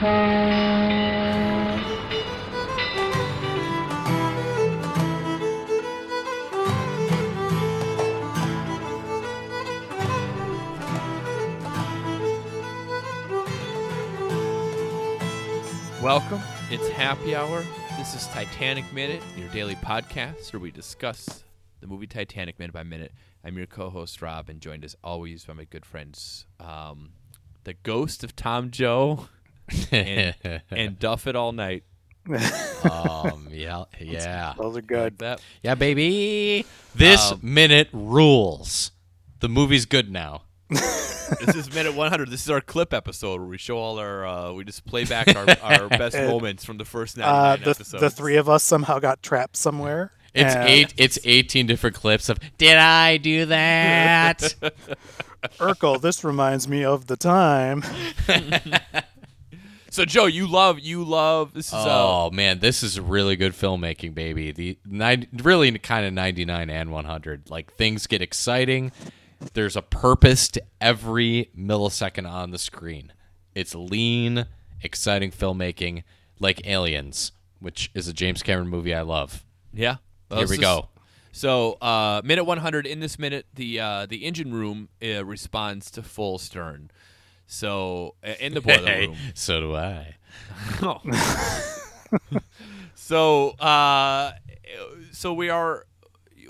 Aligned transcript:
Welcome. 0.00 0.16
It's 16.70 16.88
happy 16.88 17.36
hour. 17.36 17.62
This 17.98 18.14
is 18.14 18.26
Titanic 18.28 18.90
Minute, 18.94 19.22
your 19.36 19.48
daily 19.48 19.74
podcast 19.74 20.54
where 20.54 20.60
we 20.60 20.70
discuss 20.70 21.44
the 21.82 21.86
movie 21.86 22.06
Titanic 22.06 22.58
minute 22.58 22.72
by 22.72 22.84
minute. 22.84 23.12
I'm 23.44 23.58
your 23.58 23.66
co-host 23.66 24.22
Rob, 24.22 24.48
and 24.48 24.62
joined 24.62 24.86
as 24.86 24.96
always 25.04 25.44
by 25.44 25.52
my 25.52 25.64
good 25.64 25.84
friends, 25.84 26.46
um, 26.58 27.10
the 27.64 27.74
ghost 27.74 28.24
of 28.24 28.34
Tom 28.34 28.70
Joe 28.70 29.28
and, 29.90 30.34
and 30.70 30.98
Duff 30.98 31.26
It 31.26 31.36
All 31.36 31.52
Night. 31.52 31.84
um, 32.84 33.48
yeah, 33.50 33.84
yeah, 34.00 34.54
Those 34.56 34.72
are 34.72 34.74
Like 34.76 34.86
good. 34.86 35.18
that. 35.18 35.40
yeah, 35.62 35.74
baby. 35.74 36.64
This 36.94 37.32
Um, 37.32 37.40
minute 37.42 37.88
rules. 37.92 38.92
The 39.40 39.48
movie's 39.48 39.86
good 39.86 40.10
now. 40.10 40.42
This 41.46 41.54
is 41.54 41.72
minute 41.72 41.94
100. 41.94 42.28
This 42.28 42.42
is 42.42 42.50
our 42.50 42.60
clip 42.60 42.92
episode 42.92 43.38
where 43.40 43.48
we 43.48 43.56
show 43.56 43.78
all 43.78 44.00
our, 44.00 44.26
uh, 44.26 44.52
we 44.52 44.64
just 44.64 44.84
play 44.84 45.04
back 45.04 45.28
our, 45.36 45.46
our 45.62 45.88
best 45.96 46.16
moments 46.16 46.64
from 46.64 46.76
the 46.76 46.84
first 46.84 47.16
99 47.16 47.32
Uh, 47.32 47.56
the, 47.64 47.70
episodes. 47.70 48.00
the 48.02 48.10
three 48.10 48.34
of 48.34 48.48
us 48.48 48.64
somehow 48.64 48.98
got 48.98 49.22
trapped 49.22 49.56
somewhere. 49.56 50.10
It's 50.34 50.56
and 50.56 50.68
eight. 50.68 50.92
It's 50.96 51.20
eighteen 51.24 51.66
different 51.66 51.94
clips 51.94 52.28
of 52.28 52.38
"Did 52.58 52.76
I 52.78 53.16
do 53.18 53.46
that?" 53.46 54.54
Urkel, 55.58 56.00
this 56.00 56.22
reminds 56.24 56.66
me 56.68 56.84
of 56.84 57.06
the 57.06 57.16
time. 57.16 57.84
So 59.90 60.04
Joe, 60.04 60.26
you 60.26 60.46
love, 60.46 60.78
you 60.78 61.02
love. 61.04 61.52
This 61.52 61.66
is 61.68 61.74
uh, 61.74 61.84
oh 61.88 62.30
man, 62.30 62.60
this 62.60 62.82
is 62.82 62.98
really 63.00 63.34
good 63.36 63.52
filmmaking, 63.52 64.14
baby. 64.14 64.52
The 64.52 64.78
nine, 64.86 65.26
really 65.42 65.76
kind 65.78 66.06
of 66.06 66.12
ninety 66.12 66.44
nine 66.44 66.70
and 66.70 66.90
one 66.92 67.04
hundred. 67.04 67.50
Like 67.50 67.74
things 67.74 68.06
get 68.06 68.22
exciting. 68.22 68.92
There's 69.54 69.74
a 69.74 69.82
purpose 69.82 70.48
to 70.48 70.62
every 70.80 71.50
millisecond 71.58 72.30
on 72.30 72.50
the 72.52 72.58
screen. 72.58 73.12
It's 73.54 73.74
lean, 73.74 74.46
exciting 74.82 75.32
filmmaking, 75.32 76.04
like 76.38 76.66
Aliens, 76.66 77.32
which 77.58 77.90
is 77.92 78.06
a 78.06 78.12
James 78.12 78.42
Cameron 78.44 78.68
movie 78.68 78.94
I 78.94 79.02
love. 79.02 79.44
yeah. 79.72 79.96
Here 80.32 80.46
we 80.46 80.54
is- 80.54 80.58
go. 80.60 80.88
So, 81.32 81.74
uh, 81.74 82.22
minute 82.24 82.42
100. 82.44 82.86
In 82.86 82.98
this 83.00 83.16
minute, 83.18 83.46
the 83.54 83.78
uh, 83.80 84.06
the 84.06 84.24
engine 84.24 84.52
room 84.52 84.88
uh, 85.02 85.24
responds 85.24 85.90
to 85.92 86.02
full 86.02 86.38
stern. 86.38 86.90
So, 87.52 88.14
in 88.38 88.54
the 88.54 88.60
boiler 88.60 88.86
Hey, 88.86 89.06
room. 89.08 89.16
so 89.34 89.60
do 89.60 89.74
I. 89.74 90.14
so, 92.94 93.50
uh, 93.58 94.34
so 95.10 95.32
we 95.34 95.48
are 95.50 95.84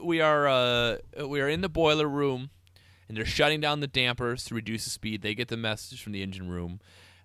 we 0.03 0.21
are 0.21 0.47
uh, 0.47 0.97
we 1.27 1.41
are 1.41 1.49
in 1.49 1.63
the 1.63 1.71
boiler 1.71 2.07
room, 2.07 2.51
and 3.09 3.17
they're 3.17 3.25
shutting 3.25 3.63
down 3.63 3.81
the 3.81 3.87
dampers 3.87 4.45
to 4.45 4.55
reduce 4.55 4.85
the 4.85 4.91
speed. 4.91 5.23
They 5.23 5.35
get 5.35 5.49
the 5.49 5.57
message 5.57 6.03
from 6.03 6.13
the 6.13 6.23
engine 6.23 6.51
room. 6.51 6.81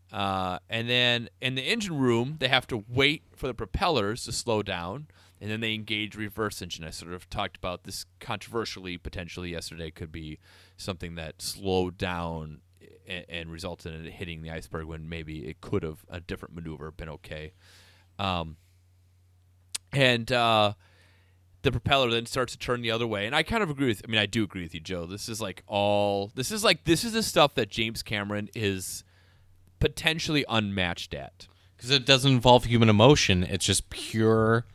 Uh, 0.09 0.59
and 0.69 0.89
then 0.89 1.27
in 1.41 1.55
the 1.55 1.63
engine 1.63 1.97
room, 1.97 2.37
they 2.39 2.47
have 2.47 2.67
to 2.67 2.85
wait 2.87 3.23
for 3.35 3.47
the 3.47 3.53
propellers 3.53 4.23
to 4.23 4.31
slow 4.31 4.63
down, 4.63 5.07
and 5.41 5.51
then 5.51 5.59
they 5.59 5.73
engage 5.73 6.15
reverse 6.15 6.61
engine. 6.61 6.85
I 6.85 6.91
sort 6.91 7.11
of 7.11 7.29
talked 7.29 7.57
about 7.57 7.83
this 7.83 8.05
controversially, 8.21 8.97
potentially 8.97 9.49
yesterday. 9.49 9.91
Could 9.91 10.13
be 10.13 10.39
something 10.77 11.15
that 11.15 11.41
slowed 11.41 11.97
down 11.97 12.61
and, 13.07 13.25
and 13.29 13.51
resulted 13.51 13.93
in 13.93 14.05
it 14.05 14.13
hitting 14.13 14.41
the 14.41 14.49
iceberg 14.51 14.85
when 14.85 15.07
maybe 15.09 15.47
it 15.47 15.61
could 15.61 15.83
have 15.83 16.05
a 16.09 16.19
different 16.19 16.55
maneuver 16.55 16.91
been 16.91 17.09
okay. 17.09 17.53
Um, 18.19 18.57
and 19.91 20.31
uh, 20.31 20.73
the 21.61 21.71
propeller 21.71 22.09
then 22.11 22.25
starts 22.25 22.53
to 22.53 22.59
turn 22.59 22.81
the 22.81 22.91
other 22.91 23.07
way. 23.07 23.25
And 23.25 23.35
I 23.35 23.43
kind 23.43 23.63
of 23.63 23.69
agree 23.69 23.87
with. 23.87 24.01
I 24.05 24.11
mean, 24.11 24.19
I 24.19 24.25
do 24.25 24.43
agree 24.43 24.63
with 24.63 24.73
you, 24.73 24.79
Joe. 24.79 25.05
This 25.05 25.29
is 25.29 25.41
like 25.41 25.63
all. 25.67 26.31
This 26.35 26.51
is 26.51 26.63
like 26.63 26.83
this 26.85 27.03
is 27.03 27.13
the 27.13 27.23
stuff 27.23 27.55
that 27.55 27.69
James 27.69 28.03
Cameron 28.03 28.49
is 28.55 29.03
potentially 29.79 30.45
unmatched 30.47 31.13
at. 31.13 31.47
because 31.75 31.91
it 31.91 32.05
doesn't 32.05 32.31
involve 32.31 32.63
human 32.63 32.87
emotion 32.89 33.43
it's 33.43 33.65
just 33.65 33.89
pure 33.89 34.65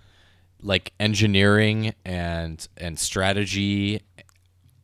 like 0.63 0.93
engineering 1.01 1.95
and 2.05 2.69
and 2.77 2.99
strategy 2.99 4.03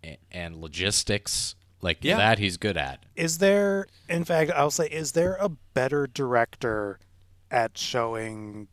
a- 0.02 0.16
and 0.32 0.56
logistics 0.56 1.54
like 1.86 1.98
Yeah. 2.04 2.18
that 2.18 2.38
he's 2.38 2.58
good 2.58 2.76
at 2.76 3.04
Is 3.16 3.38
there, 3.38 3.86
in 4.08 4.24
fact, 4.24 4.50
I'll 4.54 4.70
say, 4.70 4.86
is 4.88 5.12
there 5.12 5.36
a 5.40 5.48
better 5.48 6.06
director 6.06 6.98
at 7.50 7.78
showing 7.78 8.68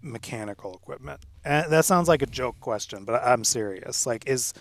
mechanical 0.00 0.72
equipment? 0.74 1.20
And 1.44 1.70
that 1.70 1.84
sounds 1.84 2.08
like 2.08 2.22
a 2.22 2.26
joke 2.26 2.58
question, 2.60 3.04
but 3.04 3.22
I'm 3.22 3.44
serious. 3.44 4.06
Like, 4.06 4.26
is 4.26 4.54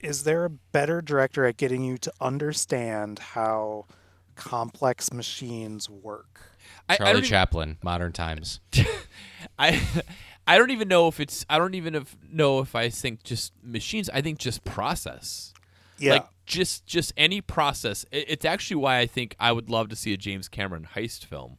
is 0.00 0.24
there 0.24 0.44
a 0.44 0.50
better 0.50 1.00
director 1.00 1.44
at 1.46 1.56
getting 1.56 1.82
you 1.84 1.96
to 1.98 2.12
understand 2.20 3.18
how 3.20 3.86
complex 4.34 5.12
machines 5.12 5.88
work? 5.90 6.40
I, 6.88 6.94
I 6.94 6.96
charlie 6.96 7.12
even- 7.18 7.24
chaplin 7.24 7.78
modern 7.82 8.12
times 8.12 8.60
I 9.58 9.80
I 10.46 10.58
don't 10.58 10.70
even 10.70 10.88
know 10.88 11.06
if 11.08 11.20
it's 11.20 11.44
I 11.48 11.58
don't 11.58 11.74
even 11.74 12.04
know 12.30 12.58
if 12.60 12.74
I 12.74 12.88
think 12.88 13.22
just 13.22 13.52
machines. 13.62 14.10
I 14.10 14.20
think 14.22 14.38
just 14.38 14.64
process. 14.64 15.52
Yeah, 15.98 16.14
Like 16.14 16.26
just 16.46 16.86
just 16.86 17.12
any 17.16 17.40
process. 17.40 18.04
It's 18.12 18.44
actually 18.44 18.76
why 18.76 18.98
I 18.98 19.06
think 19.06 19.34
I 19.40 19.52
would 19.52 19.70
love 19.70 19.88
to 19.90 19.96
see 19.96 20.12
a 20.12 20.16
James 20.16 20.48
Cameron 20.48 20.88
heist 20.94 21.24
film. 21.24 21.58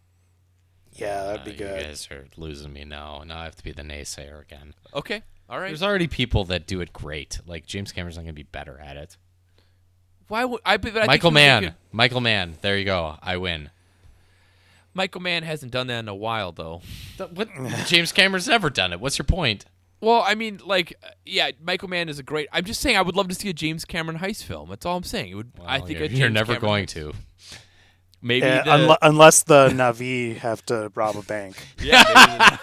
yeah, 0.93 1.23
that'd 1.23 1.41
Uh, 1.41 1.45
be 1.45 1.51
you 1.51 1.57
good. 1.57 1.83
guys 1.85 2.07
are 2.11 2.27
losing 2.37 2.71
me 2.73 2.83
now 2.85 3.23
now 3.25 3.39
i 3.39 3.43
have 3.45 3.55
to 3.55 3.63
be 3.63 3.71
the 3.71 3.81
naysayer 3.81 4.39
again 4.41 4.73
Okay. 4.93 5.23
All 5.49 5.59
right. 5.59 5.67
there's 5.69 5.81
already 5.81 6.07
people 6.07 6.43
that 6.45 6.67
do 6.67 6.81
it 6.81 6.93
great 6.93 7.39
like 7.47 7.65
james 7.65 7.91
cameron's 7.91 8.15
not 8.15 8.23
gonna 8.23 8.33
be 8.33 8.43
better 8.43 8.77
at 8.79 8.95
it 8.95 9.17
Why 10.27 10.45
would 10.45 10.61
I? 10.65 10.77
But 10.77 10.95
I 10.97 11.05
michael 11.07 11.31
he 11.31 11.33
would 11.33 11.39
mann 11.39 11.63
good. 11.63 11.73
michael 11.91 12.21
mann 12.21 12.57
there 12.61 12.77
you 12.77 12.85
go 12.85 13.17
i 13.23 13.37
win 13.37 13.71
Michael 14.95 15.21
Mann 15.21 15.41
hasn't 15.41 15.71
done 15.71 15.87
that 15.87 15.97
in 16.01 16.07
a 16.07 16.13
while 16.13 16.51
though. 16.51 16.81
What 17.33 17.49
james 17.87 18.11
cameron's 18.11 18.47
never 18.47 18.69
done 18.69 18.93
it 18.93 18.99
what's 18.99 19.17
your 19.17 19.25
point 19.25 19.65
Well, 20.03 20.21
I 20.25 20.35
mean, 20.35 20.59
like, 20.65 20.93
uh, 21.01 21.07
yeah, 21.25 21.51
Michael 21.63 21.87
Mann 21.87 22.09
is 22.09 22.19
a 22.19 22.23
great. 22.23 22.49
I'm 22.51 22.65
just 22.65 22.81
saying, 22.81 22.97
I 22.97 23.01
would 23.01 23.15
love 23.15 23.29
to 23.29 23.35
see 23.35 23.47
a 23.49 23.53
James 23.53 23.85
Cameron 23.85 24.19
heist 24.19 24.43
film. 24.43 24.69
That's 24.69 24.85
all 24.85 24.97
I'm 24.97 25.03
saying. 25.03 25.31
It 25.31 25.35
would. 25.35 25.51
I 25.65 25.79
think 25.79 25.99
you're, 25.99 26.07
a 26.07 26.11
you're 26.11 26.29
never 26.29 26.55
Cameron 26.55 26.61
going 26.69 26.85
heist- 26.87 26.89
to 26.89 27.13
Maybe 28.21 28.45
Yeah, 28.45 28.63
the, 28.63 28.69
unle- 28.71 28.97
unless 29.01 29.43
the 29.43 29.69
Na'vi 29.69 30.37
have 30.37 30.65
to 30.67 30.91
rob 30.95 31.15
a 31.17 31.21
bank. 31.23 31.55
yeah, 31.81 32.03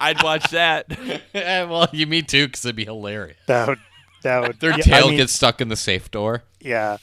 I'd 0.00 0.22
watch 0.22 0.50
that. 0.50 0.86
Eh, 1.34 1.64
well, 1.64 1.88
you 1.92 2.06
me 2.06 2.20
too, 2.22 2.46
because 2.46 2.64
it'd 2.64 2.76
be 2.76 2.84
hilarious. 2.84 3.36
That 3.46 3.68
would 3.68 3.78
that 4.22 4.42
would 4.42 4.60
Their 4.60 4.70
yeah, 4.70 4.76
I 4.76 4.80
tail 4.80 5.08
mean, 5.08 5.16
gets 5.16 5.32
stuck 5.32 5.60
in 5.60 5.68
the 5.68 5.76
safe 5.76 6.10
door. 6.10 6.42
yeah. 6.60 6.98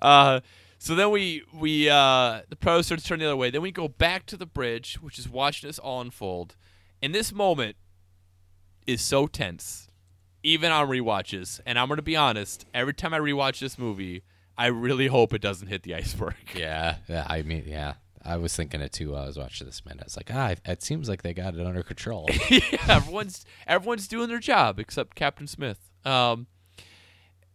Uh, 0.00 0.40
so 0.88 0.94
then 0.94 1.10
we 1.10 1.42
we 1.52 1.90
uh, 1.90 2.40
the 2.48 2.56
pro 2.56 2.80
starts 2.80 3.04
turning 3.04 3.24
the 3.24 3.26
other 3.26 3.36
way. 3.36 3.50
Then 3.50 3.60
we 3.60 3.70
go 3.70 3.88
back 3.88 4.24
to 4.24 4.38
the 4.38 4.46
bridge, 4.46 4.94
which 5.02 5.18
is 5.18 5.28
watching 5.28 5.68
this 5.68 5.78
all 5.78 6.00
unfold. 6.00 6.56
And 7.02 7.14
this 7.14 7.30
moment 7.30 7.76
is 8.86 9.02
so 9.02 9.26
tense, 9.26 9.90
even 10.42 10.72
on 10.72 10.88
rewatches. 10.88 11.60
And 11.66 11.78
I'm 11.78 11.88
gonna 11.90 12.00
be 12.00 12.16
honest. 12.16 12.64
Every 12.72 12.94
time 12.94 13.12
I 13.12 13.18
rewatch 13.18 13.60
this 13.60 13.76
movie, 13.76 14.22
I 14.56 14.68
really 14.68 15.08
hope 15.08 15.34
it 15.34 15.42
doesn't 15.42 15.68
hit 15.68 15.82
the 15.82 15.94
iceberg. 15.94 16.36
Yeah, 16.56 16.96
yeah. 17.06 17.26
I 17.28 17.42
mean, 17.42 17.64
yeah. 17.66 17.96
I 18.24 18.38
was 18.38 18.56
thinking 18.56 18.80
it 18.80 18.92
too 18.92 19.12
while 19.12 19.24
I 19.24 19.26
was 19.26 19.38
watching 19.38 19.66
this 19.66 19.84
minute. 19.84 20.04
It's 20.06 20.16
like, 20.16 20.30
ah, 20.32 20.54
it 20.64 20.82
seems 20.82 21.06
like 21.06 21.20
they 21.20 21.34
got 21.34 21.54
it 21.54 21.66
under 21.66 21.82
control. 21.82 22.30
yeah, 22.50 22.60
everyone's 22.88 23.44
everyone's 23.66 24.08
doing 24.08 24.30
their 24.30 24.38
job 24.38 24.78
except 24.78 25.16
Captain 25.16 25.46
Smith. 25.46 25.90
Um, 26.06 26.46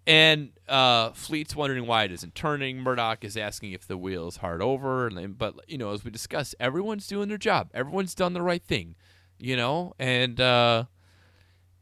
and 0.05 0.51
uh, 0.67 1.11
Fleet's 1.11 1.55
wondering 1.55 1.85
why 1.87 2.03
it 2.03 2.11
isn't 2.11 2.35
turning. 2.35 2.79
Murdoch 2.79 3.23
is 3.23 3.37
asking 3.37 3.71
if 3.71 3.87
the 3.87 3.97
wheel 3.97 4.27
is 4.27 4.37
hard 4.37 4.61
over. 4.61 5.07
And 5.07 5.17
then- 5.17 5.33
but 5.33 5.55
you 5.67 5.77
know, 5.77 5.91
as 5.93 6.03
we 6.03 6.11
discussed, 6.11 6.55
everyone's 6.59 7.07
doing 7.07 7.29
their 7.29 7.37
job. 7.37 7.69
Everyone's 7.73 8.15
done 8.15 8.33
the 8.33 8.41
right 8.41 8.63
thing. 8.63 8.95
You 9.39 9.57
know, 9.57 9.93
and 9.99 10.39
uh, 10.39 10.85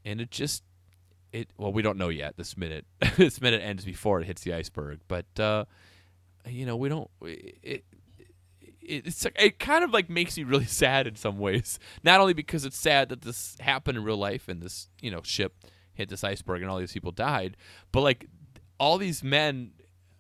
and 0.04 0.20
it 0.22 0.32
just 0.32 0.64
it. 1.32 1.50
Well, 1.58 1.72
we 1.72 1.82
don't 1.82 1.98
know 1.98 2.10
yet. 2.10 2.36
This 2.38 2.58
minute, 2.58 2.86
this 3.18 3.40
minute 3.42 3.62
ends 3.62 3.86
before 3.86 4.20
it 4.20 4.26
hits 4.26 4.42
the 4.44 4.54
iceberg. 4.54 5.00
But 5.08 5.40
uh, 5.40 5.66
you 6.48 6.66
know, 6.66 6.76
we 6.76 6.90
don't. 6.90 7.10
It, 7.22 7.58
it, 7.62 7.86
it's 8.82 9.28
it 9.36 9.60
kind 9.60 9.84
of 9.84 9.92
like 9.92 10.10
makes 10.10 10.38
me 10.38 10.44
really 10.44 10.66
sad 10.82 11.06
in 11.08 11.16
some 11.16 11.38
ways. 11.38 11.78
Not 12.04 12.20
only 12.20 12.34
because 12.34 12.66
it's 12.66 12.78
sad 12.78 13.10
that 13.10 13.22
this 13.22 13.56
happened 13.60 13.98
in 13.98 14.04
real 14.04 14.18
life 14.18 14.48
and 14.48 14.62
this 14.62 14.90
you 15.02 15.12
know 15.12 15.22
ship 15.24 15.54
hit 16.02 16.10
this 16.10 16.24
iceberg 16.24 16.62
and 16.62 16.70
all 16.70 16.78
these 16.78 16.94
people 16.94 17.12
died, 17.12 17.58
but 17.92 18.02
like 18.02 18.28
all 18.80 18.98
these 18.98 19.24
men 19.24 19.72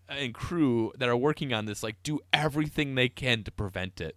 and 0.07 0.33
crew 0.33 0.91
that 0.97 1.07
are 1.09 1.17
working 1.17 1.53
on 1.53 1.65
this 1.65 1.83
like 1.83 2.01
do 2.03 2.19
everything 2.33 2.95
they 2.95 3.09
can 3.09 3.43
to 3.43 3.51
prevent 3.51 4.01
it, 4.01 4.15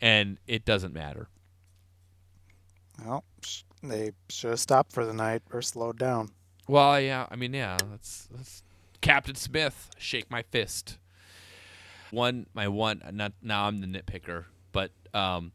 and 0.00 0.38
it 0.46 0.64
doesn't 0.64 0.94
matter. 0.94 1.28
Well, 3.04 3.24
they 3.82 4.12
should 4.28 4.50
have 4.50 4.60
stopped 4.60 4.92
for 4.92 5.04
the 5.04 5.12
night 5.12 5.42
or 5.52 5.62
slowed 5.62 5.98
down. 5.98 6.30
Well, 6.68 7.00
yeah, 7.00 7.26
I 7.30 7.36
mean, 7.36 7.52
yeah, 7.52 7.76
that's 7.90 8.28
that's 8.30 8.62
Captain 9.00 9.34
Smith, 9.34 9.90
shake 9.98 10.30
my 10.30 10.42
fist. 10.42 10.98
One, 12.10 12.46
my 12.54 12.68
one. 12.68 13.02
Not 13.12 13.32
now. 13.42 13.66
I'm 13.66 13.78
the 13.78 13.86
nitpicker, 13.86 14.44
but 14.72 14.92
um, 15.12 15.52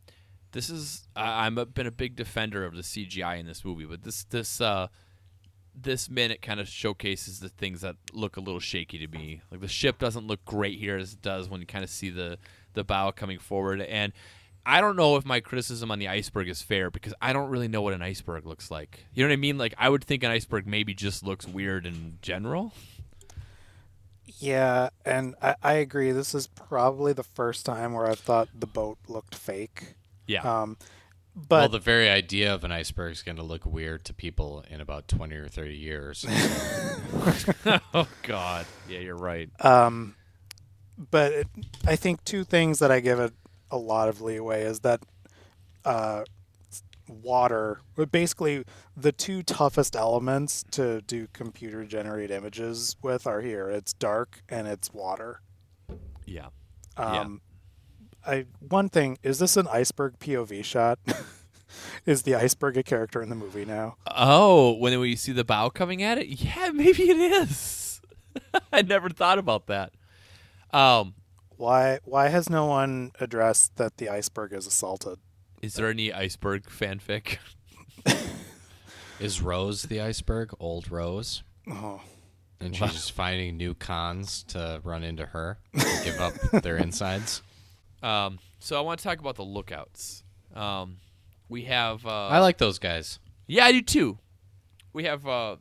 this 0.51 0.69
is. 0.69 1.07
I, 1.15 1.45
I'm 1.45 1.57
a, 1.57 1.65
been 1.65 1.87
a 1.87 1.91
big 1.91 2.15
defender 2.15 2.65
of 2.65 2.75
the 2.75 2.81
CGI 2.81 3.39
in 3.39 3.45
this 3.45 3.63
movie, 3.63 3.85
but 3.85 4.03
this 4.03 4.23
this 4.25 4.61
uh, 4.61 4.87
this 5.75 6.09
minute 6.09 6.41
kind 6.41 6.59
of 6.59 6.67
showcases 6.67 7.39
the 7.39 7.49
things 7.49 7.81
that 7.81 7.95
look 8.13 8.37
a 8.37 8.41
little 8.41 8.59
shaky 8.59 8.97
to 8.99 9.07
me. 9.07 9.41
Like 9.51 9.61
the 9.61 9.67
ship 9.67 9.99
doesn't 9.99 10.27
look 10.27 10.43
great 10.45 10.79
here 10.79 10.97
as 10.97 11.13
it 11.13 11.21
does 11.21 11.49
when 11.49 11.61
you 11.61 11.67
kind 11.67 11.83
of 11.83 11.89
see 11.89 12.09
the 12.09 12.37
the 12.73 12.83
bow 12.83 13.11
coming 13.11 13.39
forward, 13.39 13.81
and 13.81 14.13
I 14.65 14.81
don't 14.81 14.95
know 14.95 15.15
if 15.15 15.25
my 15.25 15.39
criticism 15.39 15.89
on 15.89 15.99
the 15.99 16.07
iceberg 16.07 16.49
is 16.49 16.61
fair 16.61 16.91
because 16.91 17.13
I 17.21 17.33
don't 17.33 17.49
really 17.49 17.67
know 17.67 17.81
what 17.81 17.93
an 17.93 18.01
iceberg 18.01 18.45
looks 18.45 18.69
like. 18.69 19.05
You 19.13 19.23
know 19.23 19.29
what 19.29 19.33
I 19.33 19.37
mean? 19.37 19.57
Like 19.57 19.73
I 19.77 19.89
would 19.89 20.03
think 20.03 20.23
an 20.23 20.31
iceberg 20.31 20.67
maybe 20.67 20.93
just 20.93 21.23
looks 21.23 21.47
weird 21.47 21.85
in 21.85 22.19
general. 22.21 22.73
Yeah, 24.37 24.89
and 25.03 25.35
I, 25.41 25.55
I 25.61 25.73
agree. 25.73 26.11
This 26.11 26.33
is 26.35 26.47
probably 26.47 27.13
the 27.13 27.23
first 27.23 27.65
time 27.65 27.93
where 27.93 28.07
I've 28.07 28.19
thought 28.19 28.47
the 28.53 28.67
boat 28.67 28.97
looked 29.07 29.35
fake. 29.35 29.95
Yeah. 30.29 30.61
Um, 30.61 30.77
well, 31.49 31.69
the 31.69 31.79
very 31.79 32.09
idea 32.09 32.53
of 32.53 32.63
an 32.63 32.71
iceberg 32.71 33.13
is 33.13 33.23
going 33.23 33.37
to 33.37 33.43
look 33.43 33.65
weird 33.65 34.03
to 34.05 34.13
people 34.13 34.63
in 34.69 34.79
about 34.79 35.07
20 35.07 35.35
or 35.35 35.47
30 35.47 35.75
years. 35.75 36.25
oh 37.93 38.07
God. 38.23 38.65
Yeah, 38.87 38.99
you're 38.99 39.17
right. 39.17 39.49
um, 39.65 40.15
but 41.11 41.31
it, 41.31 41.47
I 41.85 41.95
think 41.95 42.23
two 42.25 42.43
things 42.43 42.79
that 42.79 42.91
I 42.91 42.99
give 42.99 43.19
it 43.19 43.33
a 43.71 43.77
lot 43.77 44.09
of 44.09 44.21
leeway 44.21 44.63
is 44.63 44.81
that 44.81 45.01
uh, 45.85 46.23
water, 47.07 47.79
but 47.95 48.11
basically 48.11 48.65
the 48.95 49.11
two 49.11 49.41
toughest 49.41 49.95
elements 49.95 50.63
to 50.71 51.01
do 51.01 51.27
computer 51.33 51.85
generated 51.85 52.31
images 52.31 52.97
with 53.01 53.25
are 53.25 53.41
here. 53.41 53.69
It's 53.69 53.93
dark 53.93 54.41
and 54.49 54.67
it's 54.67 54.93
water. 54.93 55.41
Yeah. 56.25 56.49
Yeah. 56.97 57.21
Um, 57.21 57.41
I 58.25 58.45
one 58.59 58.89
thing 58.89 59.17
is 59.23 59.39
this 59.39 59.57
an 59.57 59.67
iceberg 59.67 60.19
POV 60.19 60.63
shot? 60.63 60.99
is 62.05 62.23
the 62.23 62.35
iceberg 62.35 62.77
a 62.77 62.83
character 62.83 63.21
in 63.21 63.29
the 63.29 63.35
movie 63.35 63.65
now? 63.65 63.95
Oh, 64.07 64.73
when 64.73 64.99
we 64.99 65.15
see 65.15 65.31
the 65.31 65.43
bow 65.45 65.69
coming 65.69 66.03
at 66.03 66.17
it, 66.17 66.27
yeah, 66.27 66.69
maybe 66.73 67.09
it 67.09 67.17
is. 67.19 68.01
I 68.73 68.81
never 68.81 69.09
thought 69.09 69.39
about 69.39 69.67
that. 69.67 69.93
Um, 70.71 71.15
Why 71.57 71.99
why 72.03 72.27
has 72.29 72.49
no 72.49 72.65
one 72.65 73.11
addressed 73.19 73.75
that 73.77 73.97
the 73.97 74.09
iceberg 74.09 74.53
is 74.53 74.67
assaulted? 74.67 75.17
is 75.61 75.73
there 75.73 75.87
any 75.89 76.13
iceberg 76.13 76.63
fanfic? 76.69 77.37
is 79.19 79.41
Rose 79.41 79.83
the 79.83 79.99
iceberg? 80.01 80.51
Old 80.59 80.89
Rose? 80.89 81.43
Oh, 81.69 82.01
And 82.61 82.75
she's 82.75 82.93
just 82.93 83.11
finding 83.11 83.57
new 83.57 83.73
cons 83.75 84.43
to 84.49 84.79
run 84.83 85.03
into 85.03 85.25
her, 85.27 85.59
and 85.73 86.03
give 86.05 86.19
up 86.19 86.33
their 86.63 86.77
insides. 86.77 87.41
Um, 88.01 88.39
so 88.59 88.77
I 88.77 88.81
want 88.81 88.99
to 88.99 89.03
talk 89.03 89.19
about 89.19 89.35
the 89.35 89.43
lookouts. 89.43 90.23
Um, 90.55 90.97
we 91.47 91.63
have. 91.63 92.05
Uh, 92.05 92.27
I 92.27 92.39
like 92.39 92.57
those 92.57 92.79
guys. 92.79 93.19
Yeah, 93.47 93.65
I 93.65 93.71
do 93.71 93.81
too. 93.81 94.19
We 94.93 95.03
have 95.05 95.27
uh, 95.27 95.57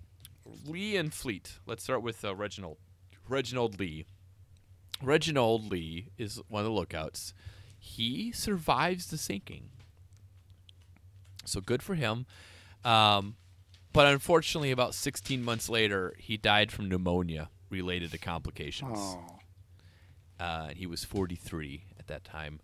Lee 0.67 0.97
and 0.97 1.13
Fleet. 1.13 1.59
Let's 1.67 1.83
start 1.83 2.03
with 2.03 2.25
uh, 2.25 2.35
Reginald. 2.35 2.79
Reginald 3.29 3.79
Lee. 3.79 4.07
Reginald 5.03 5.71
Lee 5.71 6.09
is 6.19 6.41
one 6.49 6.61
of 6.61 6.67
the 6.67 6.73
lookouts. 6.73 7.35
He 7.79 8.33
survives 8.33 9.07
the 9.09 9.19
sinking. 9.19 9.71
So 11.45 11.61
good 11.61 11.83
for 11.83 11.95
him. 11.95 12.27
Um, 12.85 13.37
but 13.93 14.07
unfortunately, 14.07 14.71
about 14.71 14.95
16 14.95 15.43
months 15.43 15.69
later, 15.69 16.15
he 16.19 16.37
died 16.37 16.71
from 16.71 16.89
pneumonia 16.89 17.49
related 17.71 18.11
to 18.13 18.19
complications. 18.19 18.99
oh. 18.99 19.39
Uh, 20.39 20.69
he 20.69 20.87
was 20.87 21.05
43 21.05 21.85
at 21.88 21.88
that 22.09 22.25
time. 22.25 22.61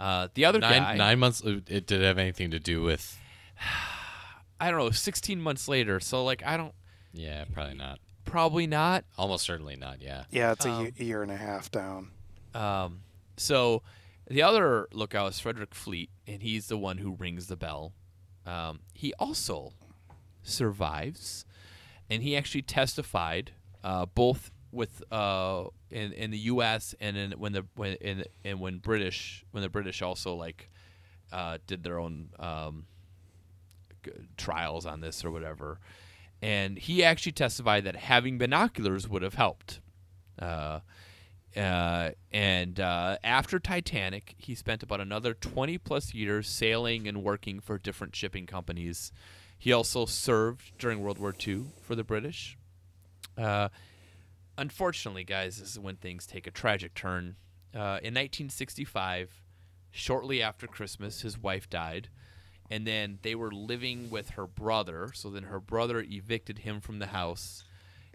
Uh, 0.00 0.28
the 0.34 0.44
other 0.44 0.58
Nine, 0.58 0.82
guy, 0.82 0.96
nine 0.96 1.18
months. 1.18 1.42
uh, 1.44 1.60
It 1.68 1.86
did 1.86 2.02
it 2.02 2.04
have 2.04 2.18
anything 2.18 2.50
to 2.50 2.58
do 2.58 2.82
with? 2.82 3.18
I 4.60 4.70
don't 4.70 4.78
know, 4.78 4.90
16 4.90 5.40
months 5.40 5.68
later. 5.68 6.00
So 6.00 6.24
like, 6.24 6.42
I 6.44 6.56
don't, 6.56 6.72
Yeah, 7.12 7.44
probably 7.52 7.74
not. 7.76 7.98
probably 8.24 8.66
not. 8.66 9.04
Almost 9.18 9.44
certainly 9.44 9.76
not. 9.76 10.00
Yeah. 10.02 10.24
Yeah, 10.30 10.52
it's 10.52 10.64
a 10.66 10.70
Um, 10.70 10.92
year 10.96 11.22
and 11.22 11.30
a 11.30 11.36
half 11.36 11.70
down. 11.70 12.10
Um, 12.54 13.00
so 13.36 13.82
the 14.28 14.42
other 14.42 14.88
lookout 14.92 15.30
is 15.32 15.38
Frederick 15.40 15.74
Fleet, 15.74 16.10
and 16.26 16.42
he's 16.42 16.68
the 16.68 16.78
one 16.78 16.98
who 16.98 17.12
rings 17.14 17.46
the 17.48 17.56
bell. 17.56 17.92
Um, 18.46 18.80
he 18.94 19.12
also 19.14 19.72
survives, 20.42 21.44
and 22.08 22.22
he 22.22 22.36
actually 22.36 22.62
testified 22.62 23.52
uh, 23.84 24.06
both 24.06 24.50
with 24.72 25.02
uh, 25.12 25.64
in 25.90 26.12
in 26.12 26.30
the 26.30 26.38
U.S. 26.38 26.94
and 27.00 27.16
in 27.16 27.32
when 27.32 27.52
the 27.52 27.66
when 27.74 27.94
in, 27.94 28.24
and 28.44 28.60
when 28.60 28.78
British 28.78 29.44
when 29.50 29.62
the 29.62 29.68
British 29.68 30.02
also 30.02 30.34
like 30.34 30.70
uh, 31.32 31.58
did 31.66 31.82
their 31.82 31.98
own 31.98 32.30
um, 32.38 32.86
trials 34.36 34.86
on 34.86 35.00
this 35.00 35.24
or 35.24 35.30
whatever. 35.30 35.80
And 36.42 36.78
he 36.78 37.02
actually 37.02 37.32
testified 37.32 37.84
that 37.84 37.96
having 37.96 38.38
binoculars 38.38 39.08
would 39.08 39.22
have 39.22 39.34
helped. 39.34 39.80
Uh, 40.38 40.80
uh, 41.56 42.10
and 42.30 42.78
uh, 42.78 43.16
after 43.24 43.58
Titanic, 43.58 44.34
he 44.36 44.54
spent 44.54 44.82
about 44.82 45.00
another 45.00 45.32
20 45.32 45.78
plus 45.78 46.12
years 46.12 46.48
sailing 46.48 47.08
and 47.08 47.22
working 47.22 47.60
for 47.60 47.78
different 47.78 48.14
shipping 48.14 48.46
companies. 48.46 49.10
He 49.58 49.72
also 49.72 50.04
served 50.04 50.72
during 50.78 51.00
World 51.00 51.18
War 51.18 51.34
II 51.46 51.64
for 51.80 51.94
the 51.94 52.04
British. 52.04 52.58
Unfortunately, 54.58 55.24
guys, 55.24 55.58
this 55.58 55.72
is 55.72 55.78
when 55.78 55.96
things 55.96 56.26
take 56.26 56.46
a 56.46 56.50
tragic 56.50 56.94
turn. 56.94 57.36
Uh, 57.74 58.00
in 58.02 58.14
1965, 58.14 59.42
shortly 59.90 60.42
after 60.42 60.66
Christmas, 60.66 61.20
his 61.22 61.38
wife 61.38 61.68
died. 61.68 62.08
And 62.70 62.86
then 62.86 63.18
they 63.22 63.34
were 63.34 63.52
living 63.52 64.10
with 64.10 64.30
her 64.30 64.46
brother. 64.46 65.10
So 65.14 65.30
then 65.30 65.44
her 65.44 65.60
brother 65.60 66.00
evicted 66.00 66.60
him 66.60 66.80
from 66.80 66.98
the 66.98 67.06
house. 67.06 67.64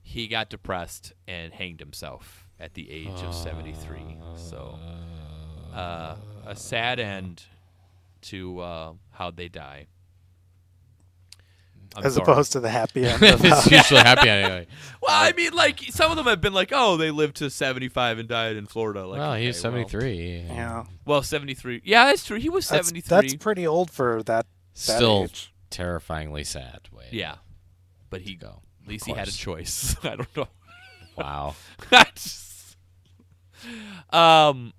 He 0.04 0.28
got 0.28 0.50
depressed 0.50 1.14
and 1.28 1.54
hanged 1.54 1.80
himself 1.80 2.48
at 2.60 2.74
the 2.74 2.90
age 2.92 3.22
of 3.22 3.34
73. 3.36 4.18
So, 4.36 4.78
uh, 5.74 6.16
a 6.46 6.56
sad 6.56 7.00
end 7.00 7.44
to 8.24 8.60
uh, 8.60 8.94
how 9.12 9.32
they 9.32 9.48
die. 9.48 9.88
I'm 11.96 12.06
As 12.06 12.14
sorry. 12.16 12.24
opposed 12.32 12.54
to 12.54 12.60
the 12.62 12.70
happy 12.70 13.06
end 13.08 13.22
of 13.22 13.42
how, 13.42 13.58
it's 13.58 13.70
usually 13.72 14.00
happy 14.00 14.30
anyway. 14.30 14.68
Well, 15.02 15.10
I 15.12 15.32
mean, 15.34 15.52
like 15.54 15.80
some 15.90 16.12
of 16.12 16.18
them 16.18 16.28
have 16.28 16.42
been 16.42 16.54
like, 16.54 16.70
oh, 16.72 16.96
they 16.96 17.10
lived 17.10 17.38
to 17.38 17.50
75 17.50 18.20
and 18.20 18.30
died 18.30 18.56
in 18.56 18.68
Florida. 18.68 19.06
Like, 19.08 19.20
well, 19.20 19.32
okay, 19.34 19.46
he's 19.48 19.56
well- 19.56 19.74
73. 19.74 20.46
yeah. 20.48 20.84
Well, 21.06 21.24
73. 21.24 21.82
Yeah, 21.84 22.06
that's 22.06 22.24
true. 22.24 22.38
He 22.38 22.50
was 22.50 22.70
That's, 22.70 22.88
73. 22.90 23.10
that's 23.30 23.44
pretty 23.44 23.66
old 23.66 23.90
for 23.90 24.18
that, 24.24 24.26
that 24.26 24.46
Still 24.76 25.24
age. 25.24 25.52
terrifyingly 25.72 26.44
sad. 26.44 26.82
Wait. 26.92 27.08
yeah, 27.12 27.36
but 28.12 28.22
he 28.22 28.36
Go. 28.36 28.62
at 28.84 28.88
least 28.88 29.06
he 29.08 29.14
had 29.14 29.28
a 29.28 29.32
choice. 29.32 29.96
I 30.04 30.16
don't 30.18 30.38
know. 30.38 30.48
Wow. 31.18 31.56
I 31.92 32.06
just- 32.14 32.78
um, 34.12 34.74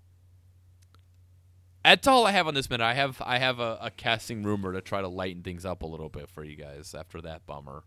that's 1.84 2.06
all 2.06 2.26
I 2.26 2.30
have 2.32 2.46
on 2.46 2.54
this 2.54 2.68
minute. 2.70 2.84
I 2.84 2.94
have 2.94 3.20
I 3.24 3.38
have 3.38 3.58
a, 3.60 3.78
a 3.80 3.90
casting 3.90 4.42
rumor 4.42 4.72
to 4.72 4.80
try 4.80 5.00
to 5.00 5.08
lighten 5.08 5.42
things 5.42 5.64
up 5.64 5.82
a 5.82 5.86
little 5.86 6.08
bit 6.08 6.28
for 6.28 6.44
you 6.44 6.56
guys 6.56 6.94
after 6.96 7.20
that 7.22 7.46
bummer. 7.46 7.84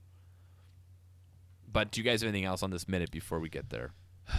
But 1.72 1.92
do 1.92 2.00
you 2.00 2.06
guys 2.06 2.22
have 2.22 2.30
anything 2.30 2.46
else 2.46 2.64
on 2.64 2.72
this 2.72 2.88
minute 2.88 3.12
before 3.12 3.40
we 3.40 3.50
get 3.50 3.70
there? 3.70 3.92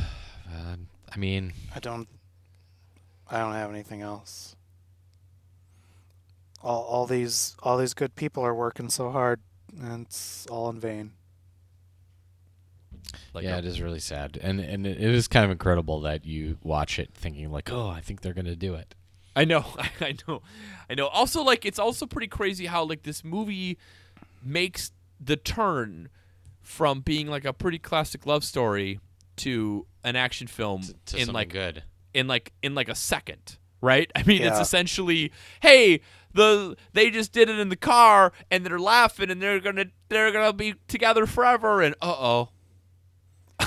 Uh, 0.48 0.76
I 1.12 1.16
mean, 1.18 1.52
I 1.74 1.80
don't. 1.80 2.06
I 3.28 3.40
don't 3.40 3.54
have 3.54 3.68
anything 3.68 4.00
else. 4.00 4.54
All, 6.62 6.82
all 6.84 7.04
these 7.06 7.56
all 7.64 7.76
these 7.78 7.94
good 7.94 8.14
people 8.14 8.44
are 8.44 8.54
working 8.54 8.88
so 8.88 9.10
hard, 9.10 9.40
and 9.76 10.06
it's 10.06 10.46
all 10.46 10.70
in 10.70 10.78
vain. 10.78 11.14
Like 13.34 13.42
yeah, 13.42 13.56
a- 13.56 13.58
it 13.58 13.64
is 13.64 13.80
really 13.82 13.98
sad, 13.98 14.38
and 14.40 14.60
and 14.60 14.86
it 14.86 15.00
is 15.00 15.26
kind 15.26 15.44
of 15.44 15.50
incredible 15.50 16.00
that 16.02 16.24
you 16.24 16.58
watch 16.62 17.00
it 17.00 17.10
thinking 17.12 17.50
like, 17.50 17.72
oh, 17.72 17.88
I 17.88 18.00
think 18.00 18.20
they're 18.20 18.32
gonna 18.32 18.54
do 18.54 18.74
it. 18.74 18.94
I 19.36 19.44
know, 19.44 19.64
I 20.00 20.14
know, 20.26 20.42
I 20.90 20.94
know. 20.94 21.06
Also, 21.08 21.42
like 21.42 21.64
it's 21.64 21.78
also 21.78 22.06
pretty 22.06 22.26
crazy 22.28 22.66
how 22.66 22.82
like 22.84 23.02
this 23.04 23.22
movie 23.22 23.78
makes 24.42 24.90
the 25.20 25.36
turn 25.36 26.08
from 26.62 27.00
being 27.00 27.28
like 27.28 27.44
a 27.44 27.52
pretty 27.52 27.78
classic 27.78 28.26
love 28.26 28.42
story 28.42 28.98
to 29.36 29.86
an 30.02 30.16
action 30.16 30.46
film 30.46 30.82
To, 30.82 30.94
to 31.06 31.18
in 31.18 31.32
like 31.32 31.50
good. 31.50 31.82
in 32.14 32.26
like 32.26 32.52
in 32.62 32.74
like 32.74 32.88
a 32.88 32.94
second, 32.94 33.58
right? 33.80 34.10
I 34.16 34.22
mean, 34.24 34.42
it's 34.42 34.58
essentially, 34.58 35.30
hey, 35.60 36.00
the 36.32 36.76
they 36.94 37.10
just 37.10 37.32
did 37.32 37.48
it 37.50 37.58
in 37.58 37.68
the 37.68 37.76
car 37.76 38.32
and 38.50 38.64
they're 38.64 38.78
laughing 38.80 39.30
and 39.30 39.40
they're 39.42 39.60
gonna 39.60 39.86
they're 40.08 40.32
gonna 40.32 40.52
be 40.52 40.74
together 40.88 41.26
forever 41.26 41.82
and 41.82 41.94
uh 42.00 42.14
oh, 42.18 42.48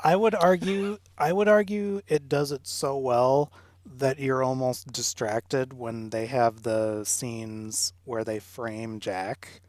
I 0.00 0.16
would 0.16 0.34
argue. 0.34 0.98
I 1.18 1.32
would 1.32 1.48
argue 1.48 2.00
it 2.06 2.28
does 2.28 2.52
it 2.52 2.66
so 2.66 2.96
well 2.98 3.52
that 3.98 4.18
you're 4.18 4.42
almost 4.42 4.92
distracted 4.92 5.72
when 5.72 6.10
they 6.10 6.26
have 6.26 6.62
the 6.62 7.04
scenes 7.04 7.92
where 8.04 8.24
they 8.24 8.38
frame 8.38 9.00
Jack. 9.00 9.60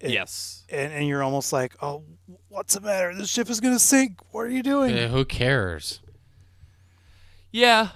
It- 0.00 0.10
yes. 0.10 0.64
and, 0.68 0.92
and 0.92 1.08
you're 1.08 1.22
almost 1.22 1.52
like, 1.52 1.74
oh, 1.82 2.04
what's 2.48 2.74
the 2.74 2.80
matter? 2.80 3.14
This 3.14 3.30
ship 3.30 3.50
is 3.50 3.60
gonna 3.60 3.78
sink. 3.78 4.20
What 4.30 4.42
are 4.42 4.50
you 4.50 4.62
doing? 4.62 4.94
Eh, 4.94 5.08
who 5.08 5.24
cares? 5.24 6.00
Yeah. 7.50 7.88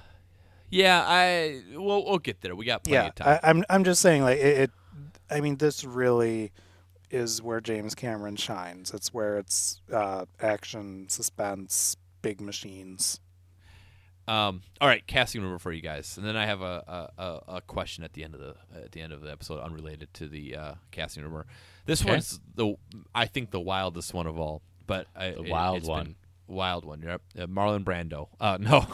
Yeah, 0.69 1.05
I 1.07 1.61
we'll 1.75 2.05
we'll 2.07 2.19
get 2.19 2.41
there. 2.41 2.57
We 2.57 2.65
got 2.65 2.83
plenty 2.83 2.95
yeah, 2.95 3.09
of 3.09 3.15
time. 3.15 3.41
I, 3.43 3.51
I'm 3.51 3.65
I'm 3.69 3.85
just 3.85 4.01
saying 4.01 4.23
like 4.23 4.39
it, 4.39 4.59
it. 4.59 4.71
I 5.31 5.43
mean, 5.43 5.57
this 5.59 5.85
really 5.85 6.51
is 7.11 7.43
where 7.43 7.61
James 7.61 7.95
Cameron 7.95 8.37
shines. 8.37 8.93
It's 8.95 9.13
where 9.13 9.37
it's 9.37 9.83
uh, 9.93 10.25
action, 10.41 11.11
suspense, 11.11 11.99
big 12.23 12.41
machines. 12.41 13.21
Um, 14.29 14.63
all 14.81 14.87
right, 14.89 15.05
casting 15.07 15.43
rumor 15.43 15.59
for 15.59 15.73
you 15.73 15.83
guys, 15.83 16.17
and 16.17 16.25
then 16.27 16.37
I 16.37 16.47
have 16.47 16.63
a, 16.63 17.11
a, 17.19 17.23
a, 17.23 17.43
a 17.57 17.61
question 17.61 18.05
at 18.05 18.13
the 18.13 18.23
end 18.23 18.35
of 18.35 18.41
the 18.41 18.55
at 18.75 18.93
the 18.93 19.01
end 19.01 19.13
of 19.13 19.21
the 19.21 19.31
episode, 19.33 19.61
unrelated 19.61 20.15
to 20.15 20.29
the 20.29 20.57
uh, 20.57 20.75
casting 20.93 21.25
rumor. 21.25 21.45
This 21.87 22.03
Okay. 22.03 22.13
one's 22.13 22.41
the 22.55 22.77
I 23.15 23.27
think 23.27 23.51
the 23.51 23.59
wildest 23.61 24.15
one 24.15 24.29
of 24.29 24.39
all, 24.39 24.63
but 24.87 25.09
I, 25.17 25.31
The 25.33 25.43
wild 25.51 25.79
it's 25.79 25.87
been- 25.89 25.93
one. 25.93 26.15
wild 26.47 26.85
one. 26.85 27.03
Yep, 27.03 27.23
uh, 27.37 27.47
Marlon 27.47 27.83
Brando. 27.85 28.29
Uh, 28.41 28.59
no, 28.61 28.87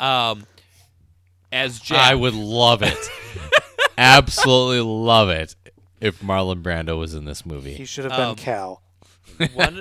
um, 0.04 0.46
as 1.52 1.78
Jack. 1.78 1.98
I 1.98 2.14
would 2.14 2.34
love 2.34 2.82
it. 2.82 2.96
Absolutely 3.98 4.80
love 4.80 5.28
it 5.28 5.54
if 6.00 6.20
Marlon 6.20 6.62
Brando 6.62 6.98
was 6.98 7.14
in 7.14 7.26
this 7.26 7.44
movie. 7.46 7.74
He 7.74 7.84
should 7.84 8.04
have 8.04 8.12
been 8.12 8.28
Um, 8.30 8.36
Cal. 8.36 8.82
one 9.52 9.80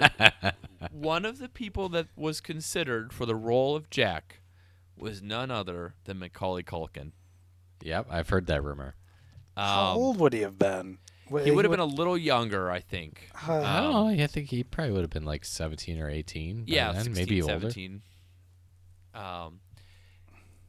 one 0.91 1.25
of 1.25 1.39
the 1.39 1.47
people 1.49 1.87
that 1.89 2.07
was 2.15 2.41
considered 2.41 3.13
for 3.13 3.25
the 3.25 3.35
role 3.35 3.75
of 3.75 3.89
Jack 3.89 4.39
was 4.97 5.21
none 5.21 5.51
other 5.51 5.95
than 6.05 6.19
Macaulay 6.19 6.63
Culkin. 6.63 7.11
Yep, 7.81 8.07
I've 8.09 8.29
heard 8.29 8.45
that 8.47 8.63
rumor. 8.63 8.95
How 9.57 9.91
Um, 9.91 9.97
old 9.97 10.19
would 10.19 10.33
he 10.33 10.41
have 10.41 10.57
been? 10.57 10.99
he 11.43 11.51
would 11.51 11.65
have 11.65 11.71
been 11.71 11.79
a 11.79 11.85
little 11.85 12.17
younger, 12.17 12.69
I 12.71 12.79
think. 12.79 13.29
Uh, 13.47 13.53
I 13.53 13.77
Um, 13.77 13.83
don't 13.83 14.17
know. 14.17 14.23
I 14.23 14.27
think 14.27 14.49
he 14.49 14.63
probably 14.63 14.93
would 14.93 15.01
have 15.01 15.09
been 15.09 15.25
like 15.25 15.43
17 15.45 15.99
or 15.99 16.09
18. 16.09 16.59
by 16.59 16.63
yeah, 16.67 16.91
then, 16.91 17.03
16, 17.05 17.13
maybe 17.15 17.41
older. 17.41 17.53
17. 17.71 18.01
Um, 19.13 19.59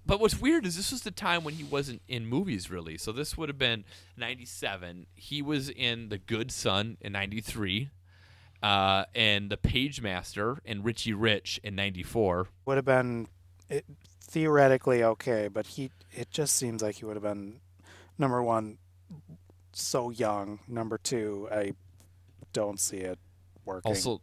but 0.07 0.21
what's 0.21 0.38
weird 0.40 0.66
is 0.66 0.76
this 0.76 0.90
was 0.93 1.02
the 1.02 1.11
time 1.11 1.45
when 1.45 1.54
he 1.54 1.64
wasn't 1.64 2.02
in 2.09 2.26
movies 2.26 2.71
really. 2.71 2.99
So 2.99 3.11
this 3.12 3.37
would 3.38 3.49
have 3.49 3.59
been 3.59 3.85
97. 4.16 5.07
He 5.14 5.40
was 5.40 5.71
in 5.71 6.09
The 6.11 6.19
Good 6.19 6.50
Son 6.52 6.97
in 7.00 7.12
93. 7.12 7.90
Uh, 8.62 9.04
and 9.14 9.50
The 9.50 9.57
Pagemaster 9.59 10.59
and 10.64 10.85
Richie 10.85 11.12
Rich 11.12 11.61
in 11.62 11.75
94. 11.75 12.49
would 12.66 12.76
have 12.76 12.85
been 12.85 13.28
it, 13.69 13.85
theoretically 14.35 15.03
okay, 15.05 15.47
but 15.49 15.67
he 15.67 15.91
it 16.12 16.31
just 16.33 16.57
seems 16.57 16.83
like 16.83 16.97
he 16.97 17.05
would 17.05 17.14
have 17.17 17.23
been 17.23 17.61
number 18.19 18.43
one 18.43 18.79
so 19.73 20.11
young. 20.11 20.59
Number 20.69 20.99
two, 20.99 21.49
I 21.53 21.73
don't 22.53 22.81
see 22.81 22.99
it 22.99 23.19
working. 23.64 23.91
Also, 23.93 24.21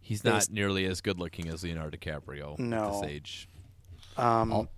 he's 0.00 0.22
not 0.24 0.50
nearly 0.50 0.84
as 0.84 1.00
good 1.00 1.18
looking 1.18 1.48
as 1.48 1.62
Leonardo 1.64 1.96
DiCaprio 1.96 2.52
at 2.60 2.92
this 2.92 3.02
age. 3.10 3.48
um, 4.16 4.52
I'll- 4.52 4.68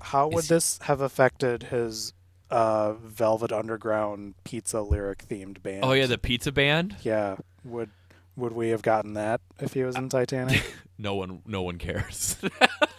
how 0.00 0.28
would 0.28 0.44
Is- 0.44 0.48
this 0.48 0.78
have 0.82 1.00
affected 1.00 1.64
his 1.64 2.12
uh, 2.50 2.92
Velvet 2.94 3.50
Underground 3.52 4.34
pizza 4.44 4.80
lyric 4.82 5.26
themed 5.28 5.62
band? 5.62 5.84
Oh 5.84 5.92
yeah, 5.92 6.06
the 6.06 6.18
pizza 6.18 6.50
band. 6.52 6.96
yeah. 7.02 7.36
Would 7.64 7.90
would 8.36 8.52
we 8.52 8.68
have 8.70 8.82
gotten 8.82 9.14
that 9.14 9.40
if 9.58 9.72
he 9.74 9.82
was 9.84 9.96
in 9.96 10.08
Titanic? 10.08 10.62
No 10.98 11.14
one, 11.14 11.42
no 11.44 11.60
one 11.60 11.76
cares. 11.76 12.36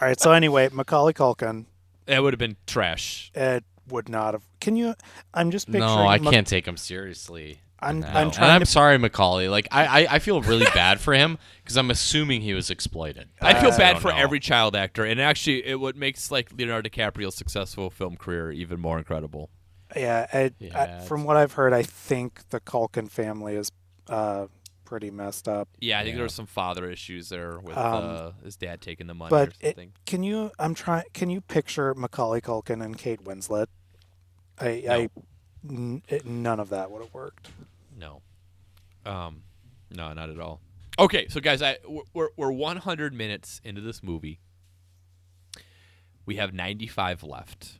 All 0.00 0.08
right. 0.08 0.18
So 0.20 0.32
anyway, 0.32 0.68
Macaulay 0.72 1.12
Culkin. 1.12 1.66
that 2.06 2.22
would 2.22 2.32
have 2.32 2.38
been 2.38 2.56
trash. 2.66 3.30
It 3.34 3.64
would 3.88 4.08
not 4.08 4.34
have. 4.34 4.42
Can 4.60 4.76
you? 4.76 4.94
I'm 5.34 5.50
just 5.50 5.66
picturing. 5.66 5.84
No, 5.86 6.06
I 6.06 6.18
Mac- 6.18 6.32
can't 6.32 6.46
take 6.46 6.66
him 6.66 6.76
seriously. 6.76 7.60
I'm, 7.82 8.00
No. 8.00 8.08
I'm 8.08 8.16
and 8.26 8.32
trying 8.32 8.50
I'm 8.50 8.60
to. 8.60 8.66
sorry, 8.66 8.98
Macaulay. 8.98 9.48
Like 9.48 9.66
I, 9.70 10.02
I, 10.04 10.14
I 10.14 10.18
feel 10.18 10.42
really 10.42 10.66
bad 10.74 11.00
for 11.00 11.14
him 11.14 11.38
because 11.62 11.76
I'm 11.78 11.90
assuming 11.90 12.42
he 12.42 12.52
was 12.52 12.70
exploited. 12.70 13.28
I 13.40 13.54
feel 13.60 13.70
bad 13.70 13.94
don't 13.94 14.02
for 14.02 14.08
know. 14.08 14.18
every 14.18 14.38
child 14.38 14.76
actor, 14.76 15.04
and 15.04 15.18
actually, 15.20 15.66
it 15.66 15.80
what 15.80 15.96
makes 15.96 16.30
like 16.30 16.52
Leonardo 16.52 16.88
DiCaprio's 16.90 17.34
successful 17.34 17.88
film 17.88 18.16
career 18.16 18.52
even 18.52 18.80
more 18.80 18.98
incredible. 18.98 19.48
Yeah, 19.96 20.26
I, 20.32 20.50
Yeah, 20.58 20.98
I, 21.00 21.04
from 21.06 21.24
what 21.24 21.36
I've 21.38 21.52
heard, 21.54 21.72
I 21.72 21.82
think 21.82 22.48
the 22.50 22.60
Culkin 22.60 23.10
family 23.10 23.56
is 23.56 23.72
uh, 24.08 24.46
pretty 24.90 25.08
messed 25.12 25.46
up. 25.46 25.68
Yeah, 25.80 26.00
I 26.00 26.02
think 26.02 26.14
Yeah. 26.14 26.16
there 26.16 26.22
was 26.24 26.34
some 26.34 26.46
father 26.46 26.90
issues 26.90 27.28
there 27.28 27.60
with 27.60 27.76
Um, 27.76 28.04
uh, 28.04 28.30
his 28.42 28.56
dad 28.56 28.80
taking 28.80 29.06
the 29.06 29.14
money 29.14 29.30
but 29.30 29.50
or 29.50 29.52
it- 29.60 29.78
Can 30.04 30.24
you? 30.24 30.50
I'm 30.58 30.74
trying. 30.74 31.04
Can 31.14 31.30
you 31.30 31.40
picture 31.40 31.94
Macaulay 31.94 32.40
Culkin 32.40 32.84
and 32.84 32.98
Kate 32.98 33.22
Winslet? 33.22 33.68
I, 34.58 34.68
I 34.90 35.08
n- 35.68 36.02
it, 36.08 36.26
none 36.26 36.58
of 36.58 36.70
that 36.70 36.90
would 36.90 37.02
have 37.04 37.14
worked. 37.14 37.50
no, 37.96 38.20
um, 39.06 39.44
no, 39.90 40.12
not 40.12 40.28
at 40.28 40.40
all. 40.40 40.60
Okay, 40.98 41.28
so 41.28 41.38
guys, 41.40 41.62
I 41.62 41.78
we're 42.12 42.30
we're 42.36 42.50
100 42.50 43.14
minutes 43.14 43.60
into 43.62 43.80
this 43.80 44.02
movie. 44.02 44.40
We 46.26 46.34
have 46.36 46.52
95 46.52 47.22
left. 47.22 47.78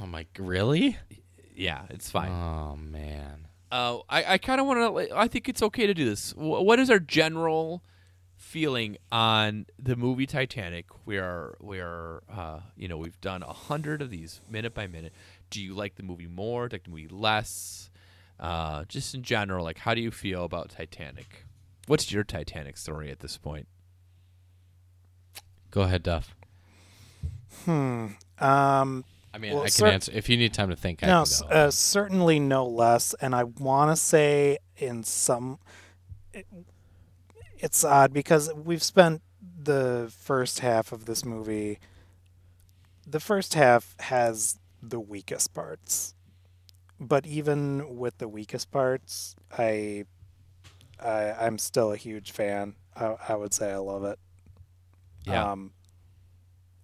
Oh 0.00 0.06
my, 0.06 0.26
really? 0.38 0.98
Yeah, 1.54 1.86
it's 1.88 2.10
fine. 2.10 2.30
Oh 2.30 2.76
man. 2.76 3.48
Uh, 3.70 3.98
I, 4.08 4.34
I 4.34 4.38
kind 4.38 4.60
of 4.60 4.66
want 4.66 5.08
to. 5.08 5.16
I 5.16 5.28
think 5.28 5.48
it's 5.48 5.62
okay 5.62 5.86
to 5.86 5.94
do 5.94 6.04
this. 6.04 6.32
Wh- 6.32 6.38
What 6.64 6.78
is 6.78 6.88
our 6.90 6.98
general 6.98 7.82
feeling 8.36 8.96
on 9.12 9.66
the 9.78 9.94
movie 9.96 10.26
Titanic? 10.26 10.86
We 11.04 11.18
are 11.18 11.56
we 11.60 11.78
are 11.80 12.22
uh, 12.32 12.60
you 12.76 12.88
know 12.88 12.96
we've 12.96 13.20
done 13.20 13.42
a 13.42 13.52
hundred 13.52 14.00
of 14.00 14.10
these 14.10 14.40
minute 14.48 14.72
by 14.74 14.86
minute. 14.86 15.12
Do 15.50 15.62
you 15.62 15.74
like 15.74 15.96
the 15.96 16.02
movie 16.02 16.26
more? 16.26 16.68
Do 16.68 16.74
you 16.74 16.78
like 16.78 16.84
the 16.84 16.90
movie 16.90 17.08
less? 17.08 17.90
Uh, 18.40 18.84
just 18.86 19.14
in 19.14 19.22
general, 19.22 19.64
like 19.64 19.78
how 19.78 19.94
do 19.94 20.00
you 20.00 20.10
feel 20.10 20.44
about 20.44 20.70
Titanic? 20.70 21.44
What's 21.86 22.10
your 22.12 22.24
Titanic 22.24 22.76
story 22.76 23.10
at 23.10 23.20
this 23.20 23.36
point? 23.36 23.66
Go 25.70 25.82
ahead, 25.82 26.02
Duff. 26.02 26.34
Hmm. 27.64 28.06
Um. 28.38 29.04
I 29.32 29.38
mean, 29.38 29.52
Well, 29.52 29.62
I 29.62 29.66
can 29.66 29.70
cer- 29.70 29.86
answer 29.88 30.12
if 30.14 30.28
you 30.28 30.36
need 30.36 30.54
time 30.54 30.70
to 30.70 30.76
think. 30.76 31.02
I 31.02 31.06
No, 31.06 31.24
uh, 31.50 31.70
certainly 31.70 32.40
no 32.40 32.66
less. 32.66 33.14
And 33.20 33.34
I 33.34 33.44
want 33.44 33.90
to 33.90 33.96
say 33.96 34.58
in 34.76 35.04
some, 35.04 35.58
it, 36.32 36.46
it's 37.58 37.84
odd 37.84 38.12
because 38.12 38.52
we've 38.54 38.82
spent 38.82 39.22
the 39.60 40.12
first 40.16 40.60
half 40.60 40.92
of 40.92 41.04
this 41.04 41.24
movie. 41.24 41.78
The 43.06 43.20
first 43.20 43.54
half 43.54 43.94
has 44.00 44.58
the 44.82 45.00
weakest 45.00 45.52
parts, 45.54 46.14
but 47.00 47.26
even 47.26 47.96
with 47.96 48.18
the 48.18 48.28
weakest 48.28 48.70
parts, 48.70 49.34
I, 49.56 50.04
I 51.00 51.32
I'm 51.32 51.58
still 51.58 51.92
a 51.92 51.96
huge 51.96 52.30
fan. 52.30 52.74
I, 52.94 53.16
I 53.28 53.34
would 53.34 53.52
say 53.54 53.72
I 53.72 53.78
love 53.78 54.04
it. 54.04 54.18
Yeah. 55.26 55.52
Um, 55.52 55.72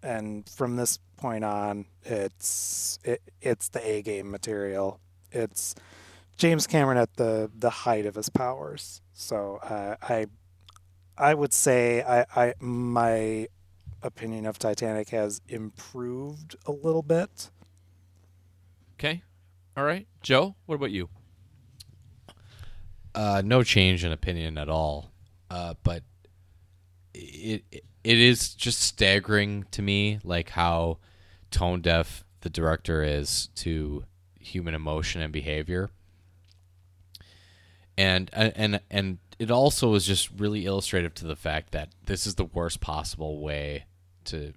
and 0.05 0.49
from 0.49 0.77
this 0.77 0.99
point 1.17 1.45
on, 1.45 1.87
it's 2.03 2.99
it, 3.05 3.23
it's 3.41 3.69
the 3.69 3.87
A 3.87 4.03
game 4.03 4.31
material. 4.31 5.01
It's 5.33 5.75
James 6.37 6.67
Cameron 6.67 6.99
at 6.99 7.15
the 7.17 7.51
the 7.57 7.71
height 7.71 8.07
of 8.07 8.15
his 8.15 8.29
powers. 8.29 9.01
So 9.13 9.57
uh, 9.63 9.97
I 10.03 10.27
I 11.17 11.35
would 11.35 11.53
say 11.53 12.03
I, 12.03 12.27
I 12.37 12.55
my 12.61 13.49
opinion 14.03 14.47
of 14.47 14.59
Titanic 14.59 15.09
has 15.11 15.41
improved 15.49 16.57
a 16.67 16.73
little 16.73 17.03
bit. 17.03 17.51
Okay, 18.99 19.23
all 19.77 19.85
right, 19.85 20.07
Joe. 20.23 20.55
What 20.67 20.77
about 20.77 20.91
you? 20.91 21.09
uh, 23.15 23.43
no 23.45 23.63
change 23.63 24.05
in 24.05 24.13
opinion 24.13 24.59
at 24.59 24.69
all. 24.69 25.11
Uh, 25.51 25.75
but 25.83 26.03
it 27.15 27.65
it 27.71 27.85
is 28.05 28.55
just 28.55 28.81
staggering 28.81 29.65
to 29.73 29.83
me, 29.83 30.19
like 30.25 30.51
how 30.51 30.99
tone 31.51 31.81
deaf 31.81 32.25
the 32.41 32.51
director 32.51 33.03
is 33.03 33.49
to 33.57 34.05
human 34.39 34.75
emotion 34.75 35.21
and 35.23 35.33
behavior. 35.33 35.91
And 37.97 38.29
uh, 38.35 38.51
and 38.57 38.81
and 38.91 39.19
it 39.39 39.51
also 39.51 39.95
is 39.95 40.05
just 40.07 40.29
really 40.37 40.65
illustrative 40.67 41.15
to 41.15 41.27
the 41.27 41.37
fact 41.37 41.73
that 41.73 41.91
this 42.07 42.27
is 42.27 42.35
the 42.35 42.45
worst 42.45 42.81
possible 42.81 43.41
way 43.41 43.85
to 44.27 44.53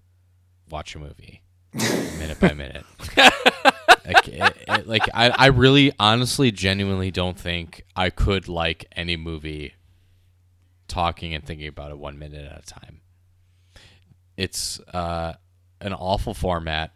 watch 0.69 0.95
a 0.95 0.99
movie, 0.99 1.41
minute 1.73 2.39
by 2.39 2.53
minute. 2.53 2.85
like, 3.17 4.27
it, 4.27 4.53
it- 4.67 4.87
like 4.87 5.03
I, 5.13 5.29
I 5.29 5.45
really 5.47 5.91
honestly 5.99 6.51
genuinely 6.51 7.11
don't 7.11 7.37
think 7.39 7.83
I 7.95 8.09
could 8.09 8.47
like 8.47 8.85
any 8.95 9.15
movie 9.17 9.73
talking 10.87 11.33
and 11.33 11.43
thinking 11.45 11.67
about 11.67 11.91
it 11.91 11.97
one 11.99 12.17
minute 12.17 12.49
at 12.51 12.59
a 12.59 12.65
time. 12.65 13.01
It's 14.37 14.79
uh, 14.93 15.33
an 15.81 15.93
awful 15.93 16.33
format, 16.33 16.95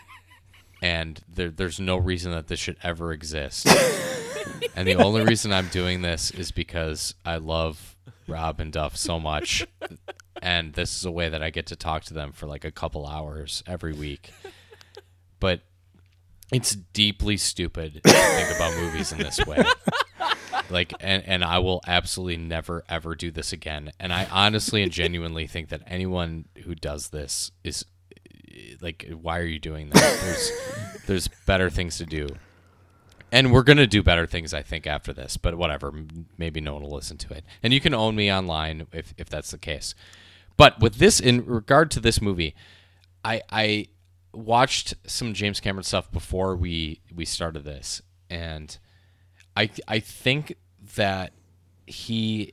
and 0.82 1.20
there, 1.28 1.50
there's 1.50 1.80
no 1.80 1.96
reason 1.96 2.32
that 2.32 2.48
this 2.48 2.58
should 2.60 2.76
ever 2.82 3.12
exist. 3.12 3.66
and 4.76 4.86
the 4.86 4.96
only 4.96 5.22
reason 5.22 5.52
I'm 5.52 5.68
doing 5.68 6.02
this 6.02 6.30
is 6.32 6.50
because 6.50 7.14
I 7.24 7.36
love 7.36 7.96
Rob 8.28 8.60
and 8.60 8.72
Duff 8.72 8.96
so 8.96 9.18
much, 9.20 9.66
and 10.42 10.72
this 10.74 10.96
is 10.98 11.04
a 11.04 11.10
way 11.10 11.28
that 11.28 11.42
I 11.42 11.50
get 11.50 11.66
to 11.66 11.76
talk 11.76 12.04
to 12.04 12.14
them 12.14 12.32
for 12.32 12.46
like 12.46 12.64
a 12.64 12.72
couple 12.72 13.06
hours 13.06 13.62
every 13.66 13.92
week. 13.92 14.30
But 15.38 15.60
It's 16.52 16.74
deeply 16.74 17.36
stupid 17.36 18.00
to 18.04 18.10
think 18.10 18.56
about 18.56 18.76
movies 18.80 19.12
in 19.12 19.18
this 19.18 19.44
way. 19.46 19.64
Like, 20.70 20.92
and, 21.00 21.22
and 21.24 21.44
I 21.44 21.58
will 21.58 21.80
absolutely 21.86 22.38
never, 22.38 22.84
ever 22.88 23.14
do 23.14 23.30
this 23.30 23.52
again. 23.52 23.92
And 24.00 24.12
I 24.12 24.26
honestly 24.30 24.82
and 24.82 24.92
genuinely 24.92 25.46
think 25.46 25.68
that 25.68 25.82
anyone 25.86 26.46
who 26.64 26.74
does 26.74 27.08
this 27.08 27.52
is 27.64 27.84
like, 28.80 29.08
why 29.20 29.38
are 29.38 29.44
you 29.44 29.58
doing 29.58 29.90
that? 29.90 30.18
There's, 30.22 30.52
there's 31.06 31.28
better 31.46 31.70
things 31.70 31.98
to 31.98 32.06
do. 32.06 32.28
And 33.32 33.52
we're 33.52 33.64
to 33.64 33.86
do 33.86 34.02
better 34.02 34.26
things, 34.26 34.54
I 34.54 34.62
think, 34.62 34.86
after 34.86 35.12
this, 35.12 35.36
but 35.36 35.56
whatever. 35.56 35.92
Maybe 36.38 36.60
no 36.60 36.74
one 36.74 36.82
will 36.82 36.94
listen 36.94 37.18
to 37.18 37.34
it. 37.34 37.44
And 37.62 37.72
you 37.72 37.80
can 37.80 37.92
own 37.92 38.14
me 38.14 38.32
online 38.32 38.86
if, 38.92 39.14
if 39.18 39.28
that's 39.28 39.50
the 39.50 39.58
case. 39.58 39.94
But 40.56 40.80
with 40.80 40.96
this, 40.96 41.20
in 41.20 41.44
regard 41.44 41.90
to 41.92 42.00
this 42.00 42.22
movie, 42.22 42.54
I, 43.24 43.42
I 43.50 43.88
watched 44.32 44.94
some 45.06 45.34
James 45.34 45.60
Cameron 45.60 45.82
stuff 45.84 46.10
before 46.10 46.56
we, 46.56 47.00
we 47.14 47.24
started 47.24 47.64
this. 47.64 48.00
And 48.30 48.78
I, 49.56 49.70
I 49.88 50.00
think 50.00 50.56
that 50.96 51.32
he 51.86 52.52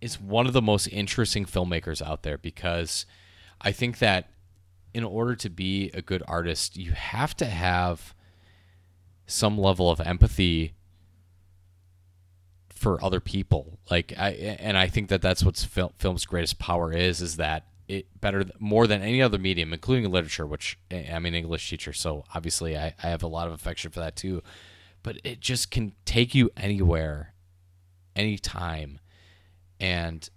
is 0.00 0.20
one 0.20 0.46
of 0.46 0.52
the 0.52 0.62
most 0.62 0.86
interesting 0.88 1.44
filmmakers 1.44 2.00
out 2.00 2.22
there 2.22 2.38
because 2.38 3.04
I 3.60 3.72
think 3.72 3.98
that 3.98 4.30
in 4.94 5.04
order 5.04 5.34
to 5.36 5.50
be 5.50 5.90
a 5.92 6.02
good 6.02 6.22
artist, 6.26 6.76
you 6.76 6.92
have 6.92 7.36
to 7.36 7.44
have 7.44 8.14
some 9.26 9.58
level 9.58 9.90
of 9.90 10.00
empathy 10.00 10.72
for 12.70 13.02
other 13.04 13.20
people. 13.20 13.78
Like 13.90 14.14
I 14.16 14.30
and 14.30 14.78
I 14.78 14.86
think 14.86 15.08
that 15.08 15.20
that's 15.20 15.44
what 15.44 15.56
fil- 15.56 15.92
film's 15.98 16.24
greatest 16.24 16.58
power 16.58 16.92
is 16.92 17.20
is 17.20 17.36
that 17.36 17.66
it 17.88 18.20
better 18.20 18.44
more 18.58 18.86
than 18.86 19.02
any 19.02 19.20
other 19.20 19.38
medium, 19.38 19.72
including 19.72 20.10
literature, 20.10 20.46
which 20.46 20.78
I'm 20.90 21.26
an 21.26 21.34
English 21.34 21.68
teacher, 21.68 21.92
so 21.92 22.24
obviously 22.34 22.76
I, 22.76 22.94
I 23.02 23.08
have 23.08 23.22
a 23.22 23.28
lot 23.28 23.48
of 23.48 23.54
affection 23.54 23.90
for 23.90 24.00
that 24.00 24.14
too. 24.14 24.42
But 25.08 25.22
it 25.24 25.40
just 25.40 25.70
can 25.70 25.92
take 26.04 26.34
you 26.34 26.50
anywhere, 26.54 27.32
anytime, 28.14 29.00
and 29.80 30.28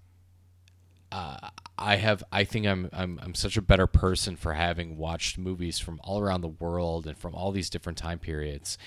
uh, 1.11 1.49
I 1.77 1.97
have 1.97 2.23
I 2.31 2.45
think 2.45 2.65
I'm 2.65 2.89
I'm 2.93 3.19
I'm 3.21 3.35
such 3.35 3.57
a 3.57 3.61
better 3.61 3.85
person 3.85 4.37
for 4.37 4.53
having 4.53 4.95
watched 4.95 5.37
movies 5.37 5.77
from 5.77 5.99
all 6.05 6.21
around 6.21 6.39
the 6.39 6.47
world 6.47 7.05
and 7.05 7.17
from 7.17 7.35
all 7.35 7.51
these 7.51 7.69
different 7.69 7.97
time 7.97 8.17
periods. 8.17 8.77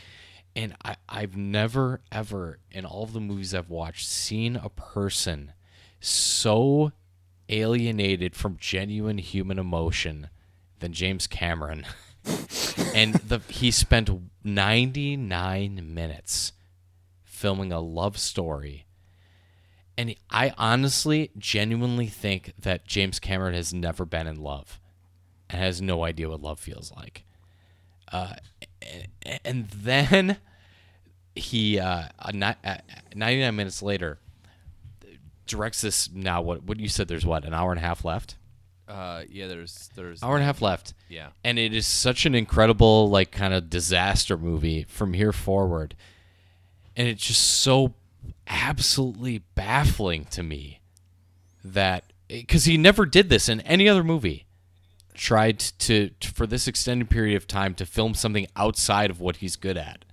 And 0.56 0.74
I, 0.82 0.96
I've 1.06 1.36
never 1.36 2.00
ever 2.10 2.60
in 2.70 2.86
all 2.86 3.02
of 3.02 3.12
the 3.12 3.20
movies 3.20 3.52
I've 3.52 3.68
watched 3.68 4.06
seen 4.06 4.56
a 4.56 4.70
person 4.70 5.52
so 6.00 6.92
alienated 7.50 8.34
from 8.34 8.56
genuine 8.58 9.18
human 9.18 9.58
emotion 9.58 10.30
than 10.78 10.94
James 10.94 11.26
Cameron. 11.26 11.84
and 12.94 13.14
the 13.14 13.40
he 13.48 13.70
spent 13.70 14.10
99 14.42 15.94
minutes 15.94 16.52
filming 17.24 17.72
a 17.72 17.80
love 17.80 18.18
story 18.18 18.86
and 19.96 20.14
I 20.30 20.52
honestly, 20.58 21.30
genuinely 21.38 22.08
think 22.08 22.54
that 22.58 22.86
James 22.86 23.20
Cameron 23.20 23.54
has 23.54 23.72
never 23.72 24.04
been 24.04 24.26
in 24.26 24.42
love 24.42 24.80
and 25.48 25.60
has 25.60 25.80
no 25.80 26.04
idea 26.04 26.28
what 26.28 26.42
love 26.42 26.58
feels 26.58 26.92
like. 26.96 27.24
Uh, 28.10 28.34
and 29.44 29.68
then 29.68 30.38
he, 31.34 31.78
uh, 31.78 32.08
99 32.32 33.56
minutes 33.56 33.82
later, 33.82 34.18
directs 35.46 35.82
this 35.82 36.10
now. 36.12 36.42
What, 36.42 36.64
what 36.64 36.80
you 36.80 36.88
said, 36.88 37.06
there's 37.06 37.26
what, 37.26 37.44
an 37.44 37.54
hour 37.54 37.70
and 37.70 37.78
a 37.78 37.86
half 37.86 38.04
left? 38.04 38.36
Uh, 38.86 39.22
yeah, 39.30 39.46
there's 39.46 39.90
there's 39.94 40.22
Hour 40.22 40.34
and 40.36 40.42
a 40.42 40.46
half 40.46 40.60
left. 40.60 40.94
yeah. 41.08 41.28
And 41.42 41.58
it 41.58 41.72
is 41.72 41.86
such 41.86 42.26
an 42.26 42.34
incredible, 42.34 43.08
like, 43.08 43.30
kind 43.30 43.54
of 43.54 43.70
disaster 43.70 44.36
movie 44.36 44.84
from 44.84 45.14
here 45.14 45.32
forward. 45.32 45.94
And 46.96 47.08
it's 47.08 47.26
just 47.26 47.42
so 47.42 47.94
absolutely 48.46 49.38
baffling 49.54 50.26
to 50.26 50.42
me 50.42 50.80
that 51.64 52.04
because 52.28 52.64
he 52.66 52.76
never 52.76 53.06
did 53.06 53.28
this 53.30 53.48
in 53.48 53.60
any 53.62 53.88
other 53.88 54.04
movie 54.04 54.44
tried 55.14 55.58
to, 55.58 56.10
to 56.20 56.28
for 56.32 56.46
this 56.46 56.66
extended 56.68 57.08
period 57.08 57.36
of 57.36 57.46
time 57.46 57.74
to 57.74 57.86
film 57.86 58.14
something 58.14 58.46
outside 58.56 59.10
of 59.10 59.20
what 59.20 59.36
he's 59.36 59.56
good 59.56 59.76
at 59.76 60.04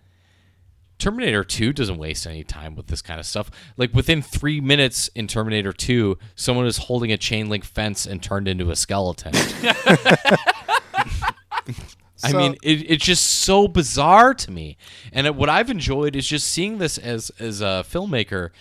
terminator 1.02 1.44
2 1.44 1.74
doesn't 1.74 1.98
waste 1.98 2.26
any 2.28 2.44
time 2.44 2.76
with 2.76 2.88
this 2.88 3.02
kind 3.02 3.20
of 3.20 3.26
stuff 3.26 3.50
like 3.76 3.94
within 3.94 4.22
three 4.22 4.62
minutes 4.62 5.10
in 5.16 5.28
terminator 5.28 5.74
2 5.74 6.18
someone 6.36 6.66
is 6.68 6.78
holding 6.78 7.12
a 7.12 7.18
chain 7.18 7.50
link 7.50 7.66
fence 7.66 8.06
and 8.06 8.22
turned 8.24 8.48
into 8.48 8.70
a 8.72 8.76
skeleton 8.76 9.34
I 12.24 12.30
So- 12.32 12.38
mean, 12.38 12.54
it, 12.62 12.90
it's 12.92 13.04
just 13.06 13.26
so 13.26 13.68
bizarre 13.68 14.34
to 14.36 14.52
me. 14.52 14.78
And 15.12 15.26
it, 15.26 15.34
what 15.36 15.50
I've 15.50 15.70
enjoyed 15.72 16.16
is 16.16 16.28
just 16.28 16.48
seeing 16.48 16.78
this 16.78 16.98
as 17.00 17.32
as 17.40 17.62
a 17.62 17.84
filmmaker, 17.90 18.52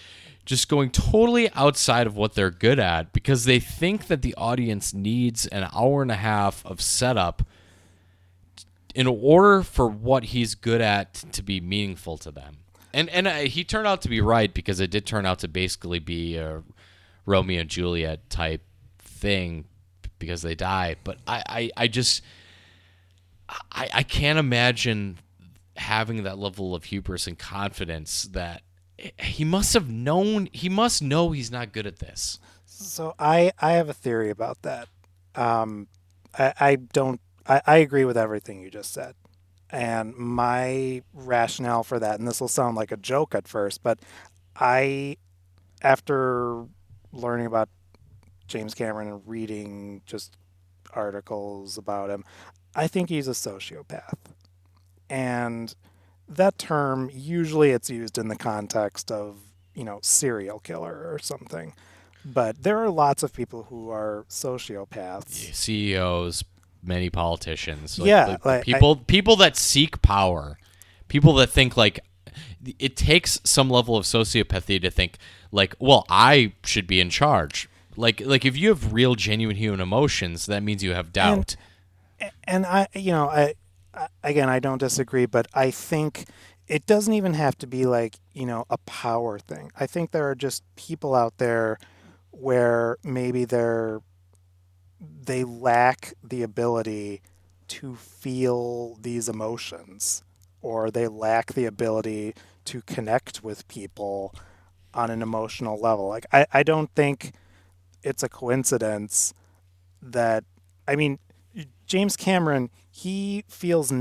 just 0.46 0.68
going 0.68 0.90
totally 0.90 1.50
outside 1.53 2.07
of 2.07 2.16
what 2.16 2.33
they're 2.35 2.50
good 2.50 2.79
at 2.79 3.12
because 3.12 3.44
they 3.44 3.61
think 3.61 4.07
that 4.07 4.22
the 4.22 4.35
audience 4.37 4.94
needs 4.94 5.46
an 5.48 5.68
hour 5.74 6.00
and 6.00 6.11
a 6.11 6.14
half 6.16 6.64
of 6.64 6.81
setup 6.81 7.42
in 8.94 9.07
order 9.07 9.62
for 9.62 9.87
what 9.87 10.24
he's 10.24 10.55
good 10.55 10.81
at 10.81 11.14
to 11.14 11.42
be 11.42 11.61
meaningful 11.61 12.18
to 12.18 12.31
them. 12.31 12.59
And 12.92 13.09
and 13.11 13.26
uh, 13.26 13.35
he 13.37 13.64
turned 13.64 13.87
out 13.87 14.03
to 14.03 14.09
be 14.09 14.20
right 14.20 14.53
because 14.53 14.81
it 14.81 14.90
did 14.90 15.07
turn 15.07 15.24
out 15.24 15.38
to 15.40 15.48
basically 15.48 16.00
be 16.00 16.37
a 16.37 16.62
Romeo 17.24 17.61
and 17.61 17.70
Juliet 17.70 18.29
type 18.31 18.62
thing 18.98 19.66
because 20.18 20.42
they 20.42 20.55
die. 20.55 20.96
But 21.05 21.18
I, 21.26 21.42
I, 21.46 21.70
I 21.76 21.88
just 21.88 22.22
I, 23.48 23.88
I 23.94 24.03
can't 24.03 24.38
imagine 24.38 25.18
having 25.76 26.24
that 26.24 26.38
level 26.38 26.74
of 26.74 26.85
hubris 26.85 27.26
and 27.26 27.38
confidence 27.38 28.24
that 28.24 28.62
he 29.18 29.44
must 29.44 29.72
have 29.74 29.88
known 29.88 30.48
he 30.53 30.68
must 30.68 31.03
know 31.03 31.31
he's 31.31 31.50
not 31.50 31.72
good 31.72 31.87
at 31.87 31.98
this. 31.98 32.38
So 32.66 33.14
I 33.18 33.53
I 33.61 33.72
have 33.72 33.88
a 33.88 33.94
theory 33.94 34.31
about 34.31 34.62
that. 34.62 34.88
Um, 35.35 35.87
I, 36.38 36.53
I 36.61 36.76
don't. 36.76 37.20
I, 37.51 37.61
I 37.67 37.77
agree 37.79 38.05
with 38.05 38.17
everything 38.17 38.61
you 38.61 38.71
just 38.71 38.93
said, 38.93 39.15
and 39.71 40.17
my 40.17 41.03
rationale 41.13 41.83
for 41.83 41.99
that, 41.99 42.21
and 42.21 42.29
this 42.29 42.41
will 42.41 42.49
sound 42.49 42.77
like 42.77 42.93
a 42.93 42.97
joke 42.97 43.35
at 43.35 43.49
first, 43.49 43.83
but 43.83 43.99
I, 44.55 45.17
after 45.83 46.65
learning 47.13 47.47
about 47.47 47.69
James 48.47 48.73
Cameron 48.73 49.09
and 49.09 49.23
reading 49.27 50.03
just 50.07 50.37
articles 50.93 51.77
about 51.77 52.09
him, 52.09 52.25
I 52.77 52.87
think 52.87 53.09
he's 53.09 53.27
a 53.27 53.33
sociopath, 53.33 54.19
and 55.09 55.75
that 56.29 56.57
term 56.57 57.11
usually 57.13 57.71
it's 57.71 57.91
used 57.91 58.17
in 58.17 58.29
the 58.29 58.37
context 58.37 59.11
of 59.11 59.39
you 59.75 59.83
know 59.83 59.99
serial 60.03 60.61
killer 60.61 61.11
or 61.13 61.19
something. 61.19 61.75
But 62.25 62.63
there 62.63 62.79
are 62.79 62.91
lots 62.91 63.23
of 63.23 63.33
people 63.33 63.65
who 63.71 63.89
are 63.89 64.27
sociopaths. 64.29 65.55
CEOs, 65.55 66.45
many 66.83 67.11
politicians, 67.11 67.99
Yeah, 67.99 68.37
like, 68.45 68.64
people 68.64 68.97
people 68.97 69.37
that 69.37 69.57
seek 69.57 70.01
power, 70.03 70.59
people 71.09 71.35
that 71.35 71.49
think 71.51 71.77
like 71.77 72.01
it 72.79 72.97
takes 72.97 73.40
some 73.45 73.71
level 73.71 73.97
of 73.97 74.05
sociopathy 74.05 74.81
to 74.81 74.90
think 74.90 75.16
like, 75.53 75.75
well, 75.79 76.05
I 76.09 76.53
should 76.64 76.87
be 76.87 77.01
in 77.01 77.11
charge. 77.11 77.69
Like 77.97 78.21
like 78.25 78.45
if 78.45 78.57
you 78.57 78.69
have 78.69 78.93
real 78.93 79.14
genuine 79.14 79.57
human 79.57 79.81
emotions, 79.81 80.47
that 80.47 80.62
means 80.62 80.83
you 80.83 80.93
have 80.95 81.12
doubt. 81.12 81.57
and 82.45 82.66
i 82.66 82.87
you 82.95 83.12
know 83.12 83.29
I, 83.31 83.55
I 83.95 84.09
again 84.23 84.49
i 84.51 84.59
don't 84.59 84.77
disagree 84.79 85.25
but 85.25 85.47
i 85.55 85.71
think 85.71 86.27
it 86.69 86.85
doesn't 86.85 87.14
even 87.14 87.33
have 87.33 87.57
to 87.59 87.66
be 87.66 87.87
like 87.87 88.16
you 88.35 88.45
know 88.45 88.66
a 88.69 88.77
power 88.79 89.38
thing 89.38 89.73
i 89.81 89.87
think 89.87 90.11
there 90.11 90.29
are 90.29 90.35
just 90.35 90.62
people 90.77 91.14
out 91.14 91.38
there 91.38 91.79
where 92.31 92.99
maybe 93.03 93.47
they're 93.47 94.01
they 95.01 95.45
lack 95.45 96.15
the 96.23 96.43
ability 96.43 97.23
to 97.69 97.95
feel 97.95 98.97
these 99.01 99.29
emotions 99.29 100.23
or 100.63 100.91
they 100.91 101.09
lack 101.09 101.55
the 101.55 101.65
ability 101.65 102.35
to 102.65 102.83
connect 102.83 103.43
with 103.43 103.67
people 103.69 104.35
on 104.93 105.11
an 105.11 105.23
emotional 105.23 105.79
level 105.81 106.09
like 106.09 106.27
i, 106.33 106.47
I 106.53 106.63
don't 106.63 106.93
think 106.95 107.33
it's 108.03 108.23
a 108.23 108.29
coincidence 108.29 109.33
that 110.03 110.45
i 110.89 110.97
mean 110.97 111.19
James 111.87 112.17
Cameron, 112.17 112.71
he 112.89 113.45
feels. 113.49 113.93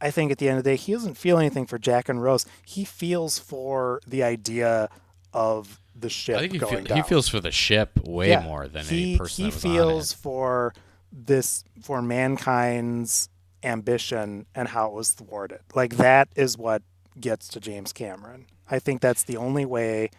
I 0.00 0.10
think 0.10 0.32
at 0.32 0.38
the 0.38 0.48
end 0.48 0.58
of 0.58 0.64
the 0.64 0.70
day, 0.70 0.76
he 0.76 0.92
doesn't 0.92 1.14
feel 1.16 1.38
anything 1.38 1.64
for 1.64 1.78
Jack 1.78 2.08
and 2.08 2.20
Rose. 2.20 2.46
He 2.64 2.84
feels 2.84 3.38
for 3.38 4.00
the 4.06 4.24
idea 4.24 4.88
of 5.32 5.80
the 5.98 6.10
ship 6.10 6.36
I 6.36 6.40
think 6.40 6.52
he, 6.52 6.58
going 6.58 6.76
feel, 6.76 6.84
down. 6.84 6.96
he 6.98 7.02
feels 7.02 7.28
for 7.28 7.40
the 7.40 7.50
ship 7.50 7.98
way 8.06 8.30
Yeah, 8.30 8.42
more 8.42 8.68
than 8.68 8.84
he, 8.84 9.02
any 9.02 9.18
person 9.18 9.44
He 9.46 9.50
feels 9.50 10.12
for 10.12 10.74
this 11.12 11.64
for 11.82 12.02
mankind's 12.02 13.28
ambition 13.62 14.46
and 14.54 14.68
how 14.68 14.88
it 14.88 14.92
was 14.92 15.12
thwarted. 15.12 15.60
Like 15.74 15.96
that 15.96 16.28
is 16.36 16.58
what 16.58 16.82
gets 17.18 17.48
to 17.48 17.60
James 17.60 17.92
Cameron. 17.92 18.46
I 18.70 18.78
think 18.78 19.00
that's 19.00 19.22
the 19.22 19.36
only 19.36 19.64
way 19.64 20.10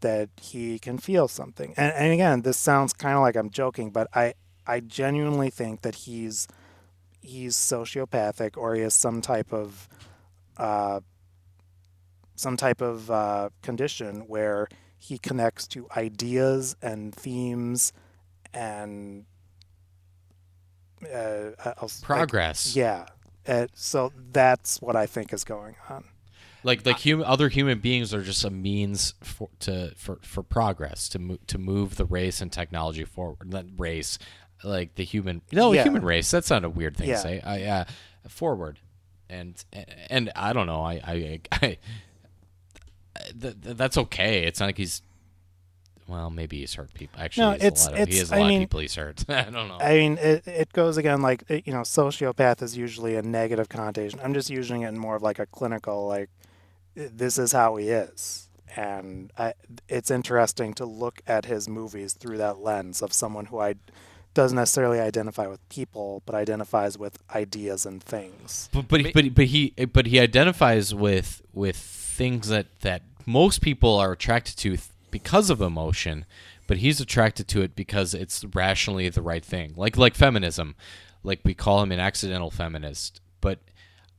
that 0.00 0.28
he 0.40 0.78
can 0.78 0.98
feel 0.98 1.28
something. 1.28 1.72
And, 1.76 1.92
and 1.94 2.12
again, 2.12 2.42
this 2.42 2.58
sounds 2.58 2.92
kind 2.92 3.14
of 3.16 3.22
like 3.22 3.36
I'm 3.36 3.50
joking, 3.50 3.90
but 3.90 4.08
I 4.14 4.34
I 4.66 4.80
genuinely 4.80 5.50
think 5.50 5.82
that 5.82 5.94
he's 5.94 6.48
he's 7.20 7.56
sociopathic 7.56 8.56
or 8.56 8.74
he 8.74 8.82
has 8.82 8.94
some 8.94 9.22
type 9.22 9.52
of 9.52 9.88
uh, 10.56 11.00
some 12.36 12.56
type 12.56 12.80
of 12.80 13.10
uh, 13.10 13.50
condition 13.62 14.22
where 14.26 14.68
he 15.06 15.18
connects 15.18 15.66
to 15.68 15.86
ideas 15.96 16.76
and 16.80 17.14
themes 17.14 17.92
and 18.54 19.26
uh, 21.12 21.50
like, 21.82 21.90
Progress. 22.02 22.74
yeah. 22.74 23.06
Uh, 23.46 23.66
so 23.74 24.10
that's 24.32 24.80
what 24.80 24.96
I 24.96 25.04
think 25.06 25.32
is 25.34 25.44
going 25.44 25.76
on. 25.90 26.04
Like 26.62 26.86
like 26.86 26.96
human 26.98 27.26
other 27.26 27.50
human 27.50 27.78
beings 27.80 28.14
are 28.14 28.22
just 28.22 28.42
a 28.42 28.48
means 28.50 29.12
for 29.22 29.50
to 29.60 29.92
for, 29.98 30.18
for 30.22 30.42
progress 30.42 31.10
to 31.10 31.18
move 31.18 31.46
to 31.48 31.58
move 31.58 31.96
the 31.96 32.06
race 32.06 32.40
and 32.40 32.50
technology 32.50 33.04
forward. 33.04 33.52
Not 33.52 33.66
race, 33.76 34.18
like 34.62 34.94
the 34.94 35.04
human 35.04 35.42
no 35.52 35.72
Yeah. 35.72 35.82
human 35.82 36.02
race. 36.02 36.30
That's 36.30 36.48
not 36.48 36.64
a 36.64 36.70
weird 36.70 36.96
thing 36.96 37.08
Yeah. 37.10 37.16
to 37.16 37.20
say. 37.20 37.40
I 37.42 37.62
uh, 37.64 37.84
forward, 38.28 38.78
and 39.28 39.62
and 40.08 40.32
I 40.34 40.54
don't 40.54 40.66
know. 40.66 40.80
I 40.82 40.94
I, 41.06 41.40
I, 41.52 41.78
th- 43.40 43.54
th- 43.62 43.76
that's 43.76 43.96
okay. 43.98 44.44
It's 44.44 44.60
not 44.60 44.66
like 44.66 44.78
he's. 44.78 45.02
Well, 46.06 46.28
maybe 46.28 46.58
he's 46.58 46.74
hurt 46.74 46.92
people. 46.92 47.18
Actually, 47.18 47.44
No, 47.44 47.50
he 47.52 47.58
has 47.60 47.66
it's- 47.66 47.86
a 47.86 47.90
lot 47.90 47.92
of, 47.92 47.96
he 47.96 48.02
it's- 48.14 48.18
has 48.20 48.32
a 48.32 48.34
I 48.34 48.38
lot 48.40 48.48
mean- 48.48 48.62
of 48.62 48.68
people 48.68 48.80
he's 48.80 48.94
hurt. 48.94 49.24
I 49.30 49.42
don't 49.44 49.68
know. 49.68 49.78
I 49.80 49.94
mean, 49.94 50.18
it, 50.18 50.46
it 50.46 50.72
goes 50.74 50.96
again 50.98 51.22
like 51.22 51.44
it- 51.48 51.66
you 51.66 51.72
know, 51.72 51.80
sociopath 51.80 52.60
is 52.62 52.76
usually 52.76 53.16
a 53.16 53.22
negative 53.22 53.68
connotation. 53.70 54.20
I'm 54.22 54.34
just 54.34 54.50
using 54.50 54.82
it 54.82 54.88
in 54.88 54.98
more 54.98 55.16
of 55.16 55.22
like 55.22 55.38
a 55.38 55.46
clinical, 55.46 56.06
like 56.06 56.28
this 56.94 57.38
is 57.38 57.52
how 57.52 57.76
he 57.76 57.88
is, 57.88 58.48
and 58.76 59.32
I, 59.38 59.54
it's 59.88 60.10
interesting 60.10 60.74
to 60.74 60.84
look 60.84 61.22
at 61.26 61.46
his 61.46 61.68
movies 61.68 62.12
through 62.12 62.36
that 62.38 62.58
lens 62.58 63.00
of 63.02 63.12
someone 63.14 63.46
who 63.46 63.58
I 63.60 63.76
doesn't 64.34 64.56
necessarily 64.56 65.00
identify 65.00 65.46
with 65.46 65.66
people, 65.70 66.22
but 66.26 66.34
identifies 66.34 66.98
with 66.98 67.18
ideas 67.34 67.86
and 67.86 68.02
things. 68.02 68.68
But 68.72 68.88
but, 68.88 69.00
but 69.14 69.34
but 69.34 69.46
he 69.46 69.70
but 69.92 70.06
he 70.06 70.20
identifies 70.20 70.94
with 70.94 71.40
with 71.54 71.76
things 72.14 72.48
that 72.48 72.80
that 72.80 73.02
most 73.26 73.60
people 73.60 73.96
are 73.98 74.12
attracted 74.12 74.56
to 74.58 74.76
because 75.10 75.50
of 75.50 75.60
emotion, 75.60 76.24
but 76.66 76.78
he's 76.78 77.00
attracted 77.00 77.48
to 77.48 77.62
it 77.62 77.76
because 77.76 78.14
it's 78.14 78.44
rationally 78.54 79.08
the 79.08 79.22
right 79.22 79.44
thing. 79.44 79.74
Like 79.76 79.96
like 79.96 80.14
feminism, 80.14 80.74
like 81.22 81.40
we 81.44 81.54
call 81.54 81.82
him 81.82 81.92
an 81.92 82.00
accidental 82.00 82.50
feminist, 82.50 83.20
but 83.40 83.58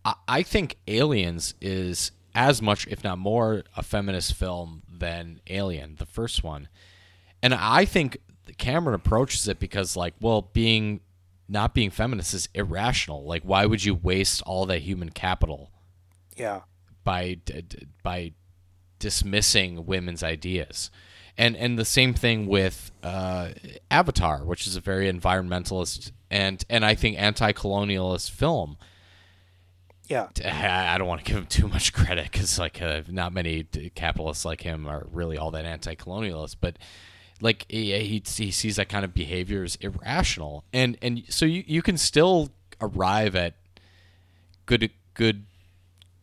I, 0.04 0.16
I 0.28 0.44
think 0.44 0.78
Aliens 0.88 1.56
is 1.62 2.12
as 2.36 2.62
much, 2.62 2.86
if 2.88 3.04
not 3.04 3.18
more, 3.18 3.64
a 3.78 3.82
feminist 3.82 4.34
film 4.34 4.84
than 4.92 5.40
Alien, 5.48 5.96
the 5.96 6.06
first 6.06 6.44
one. 6.44 6.68
And 7.42 7.54
I 7.54 7.86
think 7.86 8.18
Cameron 8.58 8.96
approaches 8.96 9.48
it 9.48 9.60
because, 9.60 9.96
like, 9.96 10.14
well, 10.20 10.50
being 10.54 11.00
not 11.48 11.74
being 11.74 11.92
feminist 11.92 12.34
is 12.34 12.50
irrational. 12.54 13.24
Like, 13.24 13.44
why 13.44 13.66
would 13.66 13.86
you 13.86 13.96
waste 13.96 14.42
all 14.46 14.66
that 14.66 14.80
human 14.80 15.10
capital 15.10 15.70
Yeah, 16.36 16.62
by 17.06 17.38
by 18.04 18.34
dismissing 19.00 19.86
women's 19.86 20.24
ideas? 20.24 20.92
And 21.38 21.56
and 21.56 21.80
the 21.80 21.86
same 21.86 22.14
thing 22.14 22.48
with 22.48 22.92
uh, 23.04 23.52
Avatar, 23.90 24.44
which 24.44 24.68
is 24.68 24.76
a 24.76 24.82
very 24.82 25.12
environmentalist 25.12 26.12
and 26.30 26.64
and 26.70 26.86
I 26.86 26.96
think 26.96 27.18
anti-colonialist 27.18 28.32
film. 28.32 28.78
yeah, 30.08 30.28
I 30.44 30.96
I 30.96 30.98
don't 30.98 31.08
want 31.08 31.24
to 31.24 31.26
give 31.26 31.38
him 31.38 31.46
too 31.46 31.68
much 31.68 31.94
credit 31.94 32.32
because 32.32 32.60
like 32.60 32.82
uh, 32.82 33.02
not 33.08 33.34
many 33.34 33.64
capitalists 33.96 34.46
like 34.46 34.62
him 34.62 34.88
are 34.88 35.08
really 35.12 35.38
all 35.38 35.52
that 35.52 35.66
anti-colonialist, 35.66 36.58
but 36.60 36.78
like 37.42 37.66
he, 37.70 37.92
he 38.00 38.24
he 38.26 38.52
sees 38.52 38.78
that 38.78 38.90
kind 38.90 39.04
of 39.04 39.14
behavior 39.14 39.64
as 39.64 39.76
irrational, 39.78 40.64
and 40.72 40.98
and 41.02 41.24
so 41.30 41.46
you 41.46 41.64
you 41.68 41.82
can 41.82 41.98
still 41.98 42.50
arrive 42.82 43.36
at 43.36 43.56
good 44.66 44.90
good 45.14 45.46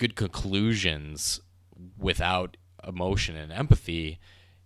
good 0.02 0.16
conclusions 0.16 1.40
without 1.96 2.56
emotion 2.86 3.36
and 3.36 3.52
empathy. 3.52 4.18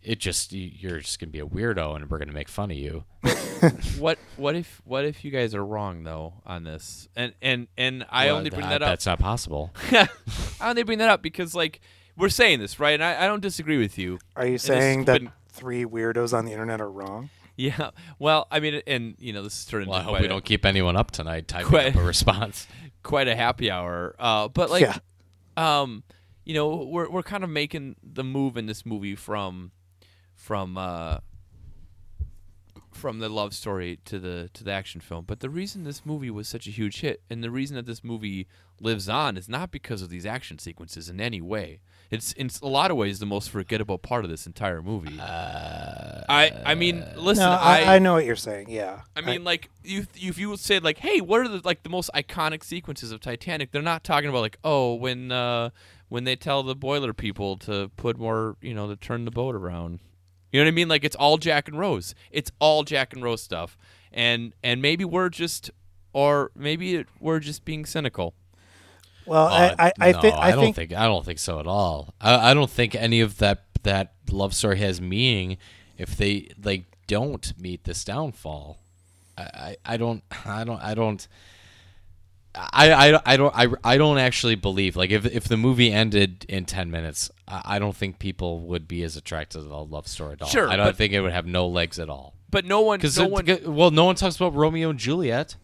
It 0.03 0.19
just 0.21 0.53
you- 0.53 0.71
you're 0.73 1.01
just 1.01 1.19
gonna 1.19 1.31
be 1.33 1.41
a 1.41 1.47
weirdo, 1.47 1.95
and 1.97 2.09
we're 2.11 2.19
gonna 2.19 2.33
make 2.33 2.49
fun 2.49 2.71
of 2.71 2.77
you. 2.77 3.05
what 3.99 4.19
what 4.37 4.55
if 4.55 4.81
what 4.85 5.05
if 5.05 5.25
you 5.25 5.31
guys 5.31 5.55
are 5.55 5.65
wrong 5.65 6.05
though 6.05 6.35
on 6.47 6.65
this? 6.65 7.09
And 7.17 7.35
and 7.43 7.67
and 7.77 8.07
I 8.09 8.27
Well, 8.27 8.37
only 8.37 8.51
bring 8.51 8.63
th- 8.63 8.71
that 8.71 8.83
up. 8.83 8.89
That's 8.89 9.07
not 9.07 9.19
possible. 9.19 9.73
I 9.93 10.09
only 10.61 10.85
bring 10.85 10.99
that 10.99 11.09
up 11.11 11.23
because 11.23 11.55
like 11.55 11.81
we're 12.17 12.29
saying 12.31 12.61
this 12.61 12.79
right, 12.81 12.95
and 12.95 13.05
I, 13.05 13.25
I 13.25 13.27
don't 13.27 13.41
disagree 13.43 13.79
with 13.79 13.99
you. 13.99 14.19
Are 14.37 14.47
you 14.47 14.59
saying 14.59 15.05
that 15.05 15.21
been- 15.21 15.33
three 15.51 15.85
weirdos 15.85 16.37
on 16.37 16.45
the 16.47 16.53
internet 16.53 16.81
are 16.81 16.91
wrong? 16.91 17.29
Yeah. 17.57 17.91
Well, 18.19 18.47
I 18.51 18.61
mean, 18.61 18.83
and 18.87 19.17
you 19.19 19.33
know, 19.33 19.43
this 19.43 19.59
is 19.59 19.65
turning 19.67 19.89
Well, 19.89 19.99
I 19.99 20.03
hope 20.03 20.21
we 20.21 20.27
a, 20.27 20.29
don't 20.29 20.45
keep 20.45 20.65
anyone 20.67 20.95
up 20.97 21.11
tonight 21.11 21.49
typing 21.49 21.69
Quite- 21.69 21.97
up 21.97 22.03
a 22.03 22.05
response. 22.05 22.67
quite 23.03 23.29
a 23.29 23.35
happy 23.37 23.71
hour. 23.71 24.15
Uh, 24.19 24.49
but 24.49 24.71
like, 24.71 24.83
Yeah. 24.83 24.99
Um, 25.57 26.03
you 26.45 26.55
know, 26.55 26.85
we're 26.85 27.11
we're 27.11 27.23
kind 27.23 27.45
of 27.45 27.51
making 27.51 27.97
the 28.03 28.25
move 28.25 28.57
in 28.57 28.67
this 28.67 28.87
movie 28.87 29.15
from 29.15 29.73
from 30.35 30.77
uh 30.77 31.19
from 32.97 33.19
the 33.19 33.29
love 33.29 33.55
story 33.55 33.99
to 34.07 34.19
the 34.19 34.51
to 34.55 34.65
the 34.65 34.73
action 34.73 35.01
film. 35.01 35.25
But 35.27 35.41
the 35.41 35.51
reason 35.51 35.85
this 35.85 36.05
movie 36.05 36.31
was 36.31 36.49
such 36.49 36.67
a 36.67 36.71
huge 36.71 37.01
hit 37.01 37.23
and 37.31 37.45
the 37.45 37.51
reason 37.51 37.77
that 37.77 37.87
this 37.87 38.03
movie 38.03 38.49
lives 38.81 39.09
on 39.09 39.37
is 39.37 39.49
not 39.49 39.71
because 39.71 40.03
of 40.03 40.11
these 40.11 40.27
action 40.27 40.59
sequences 40.59 41.09
in 41.09 41.21
any 41.21 41.41
way. 41.41 41.81
It's 42.11 42.33
in 42.33 42.51
a 42.63 42.69
lot 42.69 42.91
of 42.91 42.97
ways 42.97 43.19
the 43.19 43.27
most 43.27 43.51
forgettable 43.51 43.99
part 43.99 44.25
of 44.25 44.31
this 44.31 44.47
entire 44.47 44.81
movie. 44.81 45.19
I 45.21 46.53
I 46.65 46.75
mean, 46.75 47.05
listen, 47.17 47.45
no, 47.45 47.51
I, 47.51 47.97
I 47.97 47.99
know 47.99 48.15
what 48.15 48.25
you're 48.25 48.37
saying. 48.37 48.71
Yeah, 48.71 49.03
I 49.17 49.21
mean, 49.21 49.45
like 49.45 49.71
you, 49.83 50.07
if 50.15 50.39
you 50.39 50.57
said 50.57 50.85
like, 50.85 50.99
"Hey, 50.99 51.21
what 51.21 51.41
are 51.41 51.49
the 51.49 51.61
like 51.65 51.83
the 51.83 51.89
most 51.89 52.11
iconic 52.15 52.63
sequences 52.63 53.11
of 53.11 53.21
Titanic?" 53.21 53.73
They're 53.73 53.83
not 53.83 54.05
talking 54.05 54.29
about 54.29 54.41
like, 54.41 54.59
"Oh, 54.63 54.95
when 54.95 55.33
uh, 55.33 55.71
when 56.09 56.25
they 56.25 56.37
tell 56.37 56.63
the 56.63 56.77
boiler 56.77 57.13
people 57.13 57.57
to 57.59 57.91
put 57.97 58.19
more, 58.19 58.57
you 58.61 58.75
know, 58.75 58.89
to 58.89 58.97
turn 58.97 59.25
the 59.25 59.33
boat 59.33 59.55
around." 59.55 60.01
You 60.53 60.61
know 60.61 60.65
what 60.65 60.69
I 60.69 60.75
mean? 60.75 60.89
Like 60.89 61.05
it's 61.05 61.17
all 61.17 61.39
Jack 61.39 61.69
and 61.69 61.79
Rose. 61.79 62.15
It's 62.31 62.51
all 62.61 62.83
Jack 62.85 63.13
and 63.13 63.23
Rose 63.23 63.43
stuff, 63.43 63.77
and 64.13 64.53
and 64.63 64.81
maybe 64.81 65.05
we're 65.05 65.29
just, 65.29 65.71
or 66.13 66.51
maybe 66.55 66.95
it, 66.97 67.09
we're 67.21 67.41
just 67.41 67.65
being 67.65 67.85
cynical. 67.85 68.35
well, 69.27 69.47
Uh, 69.47 69.75
I 69.79 69.87
I, 69.87 69.93
I, 70.01 70.09
I 70.09 70.13
don't 70.53 70.63
think 70.63 70.77
think 70.77 70.93
I 70.93 71.05
don't 71.07 71.25
think 71.25 71.39
so 71.39 71.59
at 71.61 71.67
all. 71.67 72.15
I, 72.21 72.51
I 72.51 72.55
don't 72.55 72.71
think 72.71 72.95
any 72.95 73.21
of 73.21 73.39
that 73.39 73.65
that 73.83 74.15
love 74.31 74.55
story 74.55 74.79
has 74.79 75.01
meaning 75.01 75.59
if 75.99 76.17
they 76.17 76.49
like 76.63 76.85
don't 77.07 77.53
meet 77.61 77.85
this 77.85 78.05
downfall. 78.05 78.79
I, 79.37 79.43
I, 79.43 79.77
I 79.85 79.97
don't 79.97 80.23
I 80.45 80.65
don't 80.65 80.81
I 80.83 80.95
don't 80.95 81.27
I, 82.57 82.91
I, 83.13 83.21
I 83.27 83.37
don't 83.37 83.55
I, 83.55 83.67
I 83.85 83.99
don't 83.99 84.19
actually 84.19 84.55
believe 84.55 84.97
like 84.97 85.11
if 85.11 85.27
if 85.27 85.45
the 85.45 85.57
movie 85.57 85.93
ended 85.93 86.47
in 86.49 86.65
ten 86.65 86.91
minutes 86.91 87.31
I, 87.47 87.63
I 87.65 87.79
don't 87.79 87.95
think 87.97 88.19
people 88.19 88.61
would 88.61 88.89
be 88.89 89.03
as 89.03 89.17
attracted 89.17 89.59
to 89.59 89.65
the 89.65 89.77
love 89.85 90.09
story 90.09 90.33
at 90.35 90.43
all. 90.43 90.49
Sure, 90.49 90.69
I 90.69 90.77
don't 90.77 90.87
but- 90.87 90.97
think 90.97 91.13
it 91.13 91.21
would 91.21 91.33
have 91.33 91.47
no 91.47 91.67
legs 91.69 91.99
at 91.99 92.09
all. 92.09 92.35
But 92.51 92.65
no 92.65 92.81
one, 92.81 92.99
Because 92.99 93.19
no 93.19 93.27
one. 93.27 93.45
well, 93.67 93.91
no 93.91 94.05
one 94.05 94.15
talks 94.15 94.37
about 94.37 94.55
Romeo 94.55 94.89
and 94.91 94.99
Juliet 94.99 95.57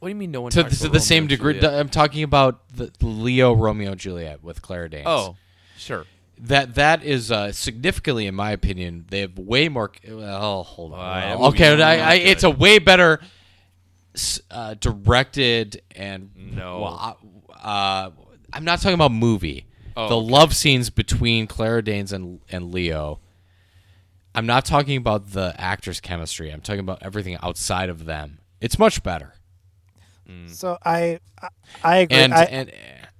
what 0.00 0.08
do 0.08 0.10
you 0.10 0.16
mean 0.16 0.32
no 0.32 0.42
one? 0.42 0.50
to, 0.52 0.64
to 0.64 0.88
the 0.90 1.00
same 1.00 1.26
degree. 1.26 1.54
Juliet? 1.54 1.80
I'm 1.80 1.88
talking 1.88 2.22
about 2.24 2.68
the 2.68 2.90
Leo 3.00 3.54
Romeo 3.54 3.92
and 3.92 3.98
Juliet 4.00 4.42
with 4.44 4.60
Claire 4.60 4.86
Danes. 4.88 5.06
Oh, 5.06 5.36
sure. 5.78 6.04
that 6.38 6.74
that 6.74 7.02
is 7.02 7.32
uh, 7.32 7.52
significantly, 7.52 8.26
in 8.26 8.34
my 8.34 8.50
opinion, 8.50 9.06
they 9.08 9.20
have 9.20 9.38
way 9.38 9.70
more. 9.70 9.90
Oh, 10.06 10.62
hold 10.62 10.92
on. 10.92 10.98
Uh, 11.00 11.36
Well, 11.38 11.48
okay, 11.48 11.80
I, 11.82 11.96
I, 12.12 12.14
it's 12.16 12.42
a 12.44 12.50
way 12.50 12.78
better 12.78 13.20
uh, 14.50 14.74
directed 14.74 15.82
and 15.94 16.30
No. 16.36 16.80
Well, 16.80 17.18
I- 17.62 17.66
uh, 18.06 18.10
I'm 18.52 18.64
not 18.64 18.80
talking 18.80 18.94
about 18.94 19.12
movie. 19.12 19.66
Oh, 19.96 20.08
the 20.08 20.16
okay. 20.16 20.30
love 20.32 20.54
scenes 20.56 20.90
between 20.90 21.46
Claire 21.46 21.82
Danes 21.82 22.12
and 22.12 22.40
and 22.50 22.72
Leo. 22.72 23.20
I'm 24.34 24.46
not 24.46 24.64
talking 24.64 24.96
about 24.96 25.30
the 25.30 25.54
actors' 25.58 26.00
chemistry. 26.00 26.50
I'm 26.50 26.60
talking 26.60 26.80
about 26.80 26.98
everything 27.02 27.36
outside 27.42 27.88
of 27.88 28.04
them. 28.04 28.38
It's 28.60 28.78
much 28.78 29.02
better. 29.02 29.34
so. 30.46 30.78
I 30.84 31.20
I, 31.40 31.48
I 31.84 31.96
agree. 31.98 32.16
and 32.18 32.34
I, 32.34 32.44
and 32.44 32.72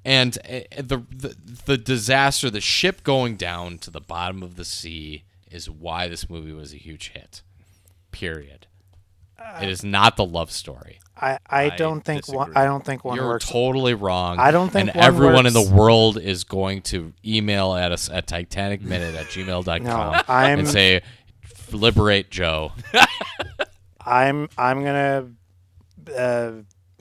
and 0.05 0.39
uh, 0.39 0.61
the, 0.83 1.03
the 1.11 1.37
the 1.67 1.77
disaster, 1.79 2.51
the 2.51 2.61
ship 2.61 3.03
going 3.05 3.37
down 3.37 3.79
to 3.79 3.91
the 3.91 4.01
bottom 4.01 4.43
of 4.43 4.57
the 4.57 4.65
sea, 4.65 5.25
is 5.51 5.71
why 5.71 6.09
this 6.09 6.29
movie 6.29 6.53
was 6.53 6.73
a 6.73 6.77
huge 6.79 7.11
hit. 7.15 7.43
Period. 8.11 8.67
It 9.63 9.69
is 9.69 9.85
not 9.85 10.17
the 10.17 10.25
love 10.25 10.51
story. 10.51 10.99
I, 11.17 11.39
I 11.49 11.65
I 11.67 11.77
don't 11.77 12.01
think 12.01 12.27
one. 12.29 12.57
I 12.57 12.65
don't 12.65 12.85
think 12.85 13.05
one 13.05 13.17
You're 13.17 13.27
works. 13.29 13.49
totally 13.49 13.95
wrong. 13.95 14.39
I 14.39 14.51
don't 14.51 14.71
think 14.71 14.89
and 14.89 14.97
one 14.97 15.05
everyone 15.05 15.47
in 15.47 15.53
the 15.53 15.63
world 15.63 16.19
is 16.19 16.43
going 16.45 16.83
to 16.83 17.13
email 17.25 17.75
at 17.75 17.93
us 17.93 18.11
at 18.11 18.27
titanicminute 18.27 19.15
at 19.15 19.27
gmail.com 19.27 19.85
No, 19.85 20.23
I'm- 20.29 20.59
and 20.61 20.69
say 20.69 21.03
liberate 21.73 22.31
Joe. 22.31 22.73
I'm 24.05 24.49
I'm 24.59 24.83
gonna. 24.85 25.29
Uh, 26.17 26.53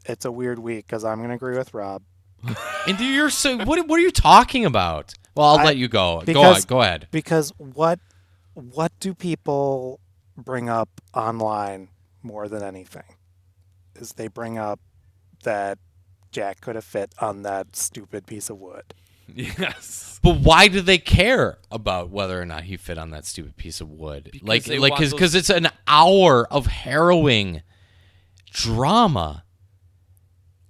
it's 0.06 0.26
a 0.26 0.32
weird 0.32 0.60
week 0.60 0.86
because 0.86 1.04
I'm 1.04 1.22
gonna 1.22 1.34
agree 1.36 1.58
with 1.58 1.74
Rob. 1.74 2.04
and 2.88 3.00
you're 3.00 3.30
so 3.30 3.58
what 3.66 3.88
what 3.88 3.98
are 4.00 4.04
you 4.04 4.12
talking 4.12 4.66
about? 4.66 5.14
Well, 5.36 5.48
I'll 5.48 5.60
I- 5.60 5.64
let 5.66 5.78
you 5.78 5.88
go. 5.88 6.22
Go 6.26 6.42
on, 6.44 6.62
go 6.68 6.82
ahead. 6.82 7.08
because 7.12 7.52
what 7.58 8.00
what 8.54 8.92
do 9.00 9.14
people 9.14 10.00
bring 10.38 10.70
up 10.70 10.90
online 11.14 11.90
more 12.24 12.48
than 12.48 12.64
anything 12.64 13.04
is 13.96 14.14
they 14.14 14.28
bring 14.28 14.58
up 14.58 14.80
that 15.44 15.78
Jack 16.32 16.62
could 16.62 16.76
have 16.76 16.84
fit 16.84 17.14
on 17.20 17.44
that 17.44 17.76
stupid 17.76 18.26
piece 18.26 18.50
of 18.50 18.58
wood. 18.58 18.94
Yes. 19.36 20.20
But 20.22 20.40
why 20.40 20.68
do 20.68 20.82
they 20.82 20.98
care 20.98 21.58
about 21.72 22.10
whether 22.10 22.40
or 22.42 22.46
not 22.46 22.64
he 22.66 22.76
fit 22.76 22.98
on 22.98 23.12
that 23.12 23.26
stupid 23.26 23.56
piece 23.56 23.80
of 23.80 23.90
wood? 23.90 24.30
Because 24.32 24.48
like, 24.48 24.64
they 24.66 24.78
like, 24.78 24.92
want 24.92 25.12
because 25.12 25.32
those- 25.32 25.50
it's 25.50 25.50
an 25.50 25.70
hour 25.88 26.46
of 26.52 26.68
harrowing 26.68 27.62
drama 28.52 29.46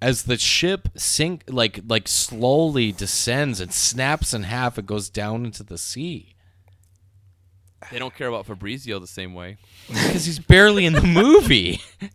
as 0.01 0.23
the 0.23 0.37
ship 0.37 0.89
sink, 0.95 1.43
like, 1.47 1.79
like 1.87 2.07
slowly 2.07 2.91
descends 2.91 3.59
and 3.59 3.73
snaps 3.73 4.33
in 4.33 4.43
half 4.43 4.77
and 4.77 4.87
goes 4.87 5.09
down 5.09 5.45
into 5.45 5.63
the 5.63 5.77
sea. 5.77 6.32
They 7.91 7.99
don't 7.99 8.15
care 8.15 8.27
about 8.27 8.45
Fabrizio 8.45 8.99
the 8.99 9.07
same 9.07 9.33
way. 9.33 9.57
Because 9.87 10.25
he's 10.25 10.39
barely 10.39 10.85
in 10.85 10.93
the 10.93 11.01
movie. 11.01 11.81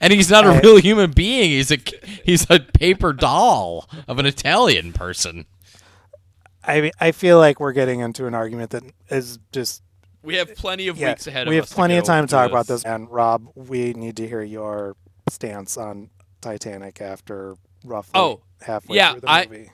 And 0.00 0.12
he's 0.12 0.28
not 0.30 0.44
a 0.44 0.60
real 0.64 0.78
human 0.80 1.12
being. 1.12 1.50
He's 1.50 1.70
a 1.70 1.78
he's 2.24 2.44
a 2.50 2.58
paper 2.58 3.12
doll 3.12 3.88
of 4.08 4.18
an 4.18 4.26
Italian 4.26 4.92
person. 4.92 5.46
I 6.64 6.80
mean, 6.80 6.90
I 6.98 7.12
feel 7.12 7.38
like 7.38 7.60
we're 7.60 7.72
getting 7.72 8.00
into 8.00 8.26
an 8.26 8.34
argument 8.34 8.70
that 8.70 8.82
is 9.10 9.38
just 9.52 9.84
We 10.24 10.34
have 10.36 10.56
plenty 10.56 10.88
of 10.88 10.98
yeah. 10.98 11.10
weeks 11.10 11.28
ahead 11.28 11.42
of 11.42 11.48
us. 11.48 11.50
we 11.50 11.56
have 11.56 11.70
plenty 11.70 11.94
to 11.94 11.98
of 12.00 12.04
time 12.04 12.24
to 12.24 12.28
through 12.28 12.38
talk 12.40 12.50
about 12.50 12.66
this. 12.66 12.84
And 12.84 13.08
Rob, 13.08 13.46
we 13.54 13.92
need 13.92 14.16
to 14.16 14.26
hear 14.26 14.42
your 14.42 14.96
stance 15.30 15.76
on 15.76 16.10
Titanic 16.40 17.00
after 17.00 17.54
roughly 17.84 18.10
Oh, 18.16 18.40
halfway 18.62 18.96
yeah, 18.96 19.12
through 19.12 19.20
the 19.20 19.30
I- 19.30 19.46
movie. 19.46 19.70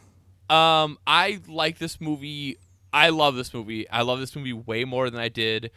Um, 0.50 0.98
I 1.06 1.40
like 1.48 1.78
this 1.78 1.98
movie. 2.02 2.58
I 2.92 3.08
love 3.10 3.34
this 3.36 3.52
movie. 3.54 3.88
I 3.88 4.02
love 4.02 4.20
this 4.20 4.34
movie 4.36 4.52
way 4.52 4.84
more 4.84 5.08
than 5.10 5.20
I 5.20 5.28
did 5.28 5.70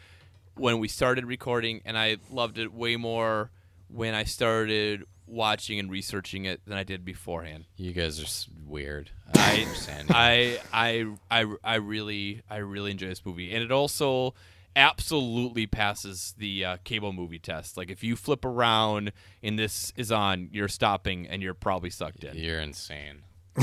when 0.55 0.79
we 0.79 0.87
started 0.87 1.25
recording, 1.25 1.81
and 1.85 1.97
I 1.97 2.17
loved 2.31 2.57
it 2.57 2.73
way 2.73 2.95
more 2.95 3.51
when 3.87 4.13
I 4.13 4.23
started 4.23 5.03
watching 5.27 5.79
and 5.79 5.89
researching 5.89 6.45
it 6.45 6.61
than 6.65 6.77
I 6.77 6.83
did 6.83 7.03
beforehand. 7.03 7.65
You 7.77 7.93
guys 7.93 8.19
are 8.19 8.23
s- 8.25 8.47
weird. 8.65 9.09
I 9.35 9.57
I 9.57 9.61
understand. 9.63 10.07
I 10.11 10.59
I 10.71 11.05
I 11.31 11.45
I 11.63 11.75
really 11.75 12.41
I 12.49 12.57
really 12.57 12.91
enjoy 12.91 13.07
this 13.07 13.25
movie, 13.25 13.53
and 13.53 13.63
it 13.63 13.71
also 13.71 14.33
absolutely 14.75 15.65
passes 15.65 16.35
the 16.37 16.65
uh, 16.65 16.77
cable 16.83 17.13
movie 17.13 17.39
test. 17.39 17.77
Like 17.77 17.89
if 17.89 18.03
you 18.03 18.15
flip 18.17 18.43
around 18.45 19.13
and 19.41 19.57
this 19.57 19.93
is 19.95 20.11
on, 20.11 20.49
you're 20.51 20.67
stopping 20.67 21.25
and 21.27 21.41
you're 21.41 21.53
probably 21.53 21.89
sucked 21.89 22.23
in. 22.25 22.35
You're 22.37 22.59
insane. 22.59 23.21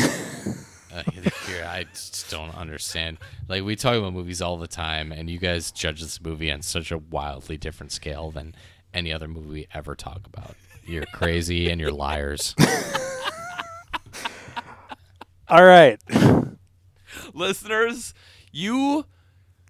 uh, 0.97 1.03
you're- 1.49 1.63
I 1.63 1.85
just 1.85 2.31
don't 2.31 2.55
understand. 2.57 3.19
Like 3.49 3.63
we 3.65 3.77
talk 3.77 3.97
about 3.97 4.13
movies 4.13 4.43
all 4.43 4.57
the 4.57 4.67
time, 4.69 5.13
and 5.13 5.29
you 5.31 5.39
guys 5.39 5.71
judge 5.73 6.01
this 6.01 6.21
movie 6.21 6.51
on 6.53 6.63
such 6.63 6.91
a 6.93 6.99
wildly 6.99 7.57
different 7.57 7.93
scale 7.93 8.31
than 8.31 8.55
any 8.95 9.13
other 9.13 9.29
movie 9.29 9.49
we 9.51 9.67
ever 9.75 9.95
talk 9.95 10.21
about. 10.27 10.55
You're 10.85 11.07
crazy 11.15 11.71
and 11.71 11.81
you're 11.81 11.93
liars. 11.93 12.55
All 15.49 15.65
right. 15.65 16.01
listeners, 17.35 18.15
you 18.51 19.05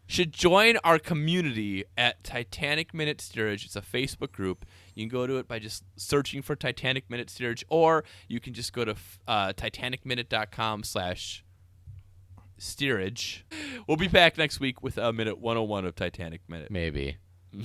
should 0.06 0.32
join 0.32 0.76
our 0.84 0.98
community 0.98 1.84
at 1.96 2.22
Titanic 2.22 2.94
Minute 2.94 3.20
Steerage. 3.20 3.64
It's 3.64 3.76
a 3.76 3.80
Facebook 3.80 4.32
group. 4.32 4.64
You 4.94 5.04
can 5.04 5.10
go 5.10 5.26
to 5.26 5.38
it 5.38 5.48
by 5.48 5.58
just 5.58 5.84
searching 5.96 6.42
for 6.42 6.56
Titanic 6.56 7.10
Minute 7.10 7.30
steerage, 7.30 7.64
or 7.68 8.04
you 8.28 8.40
can 8.40 8.54
just 8.54 8.72
go 8.72 8.84
to 8.84 8.94
uh, 9.26 9.52
titanicminute.com 9.52 10.84
slash 10.84 11.44
steerage. 12.58 13.44
We'll 13.86 13.96
be 13.96 14.08
back 14.08 14.38
next 14.38 14.60
week 14.60 14.82
with 14.82 14.98
a 14.98 15.12
minute 15.12 15.38
101 15.38 15.84
of 15.84 15.94
Titanic 15.94 16.42
Minute. 16.48 16.70
Maybe. 16.70 17.16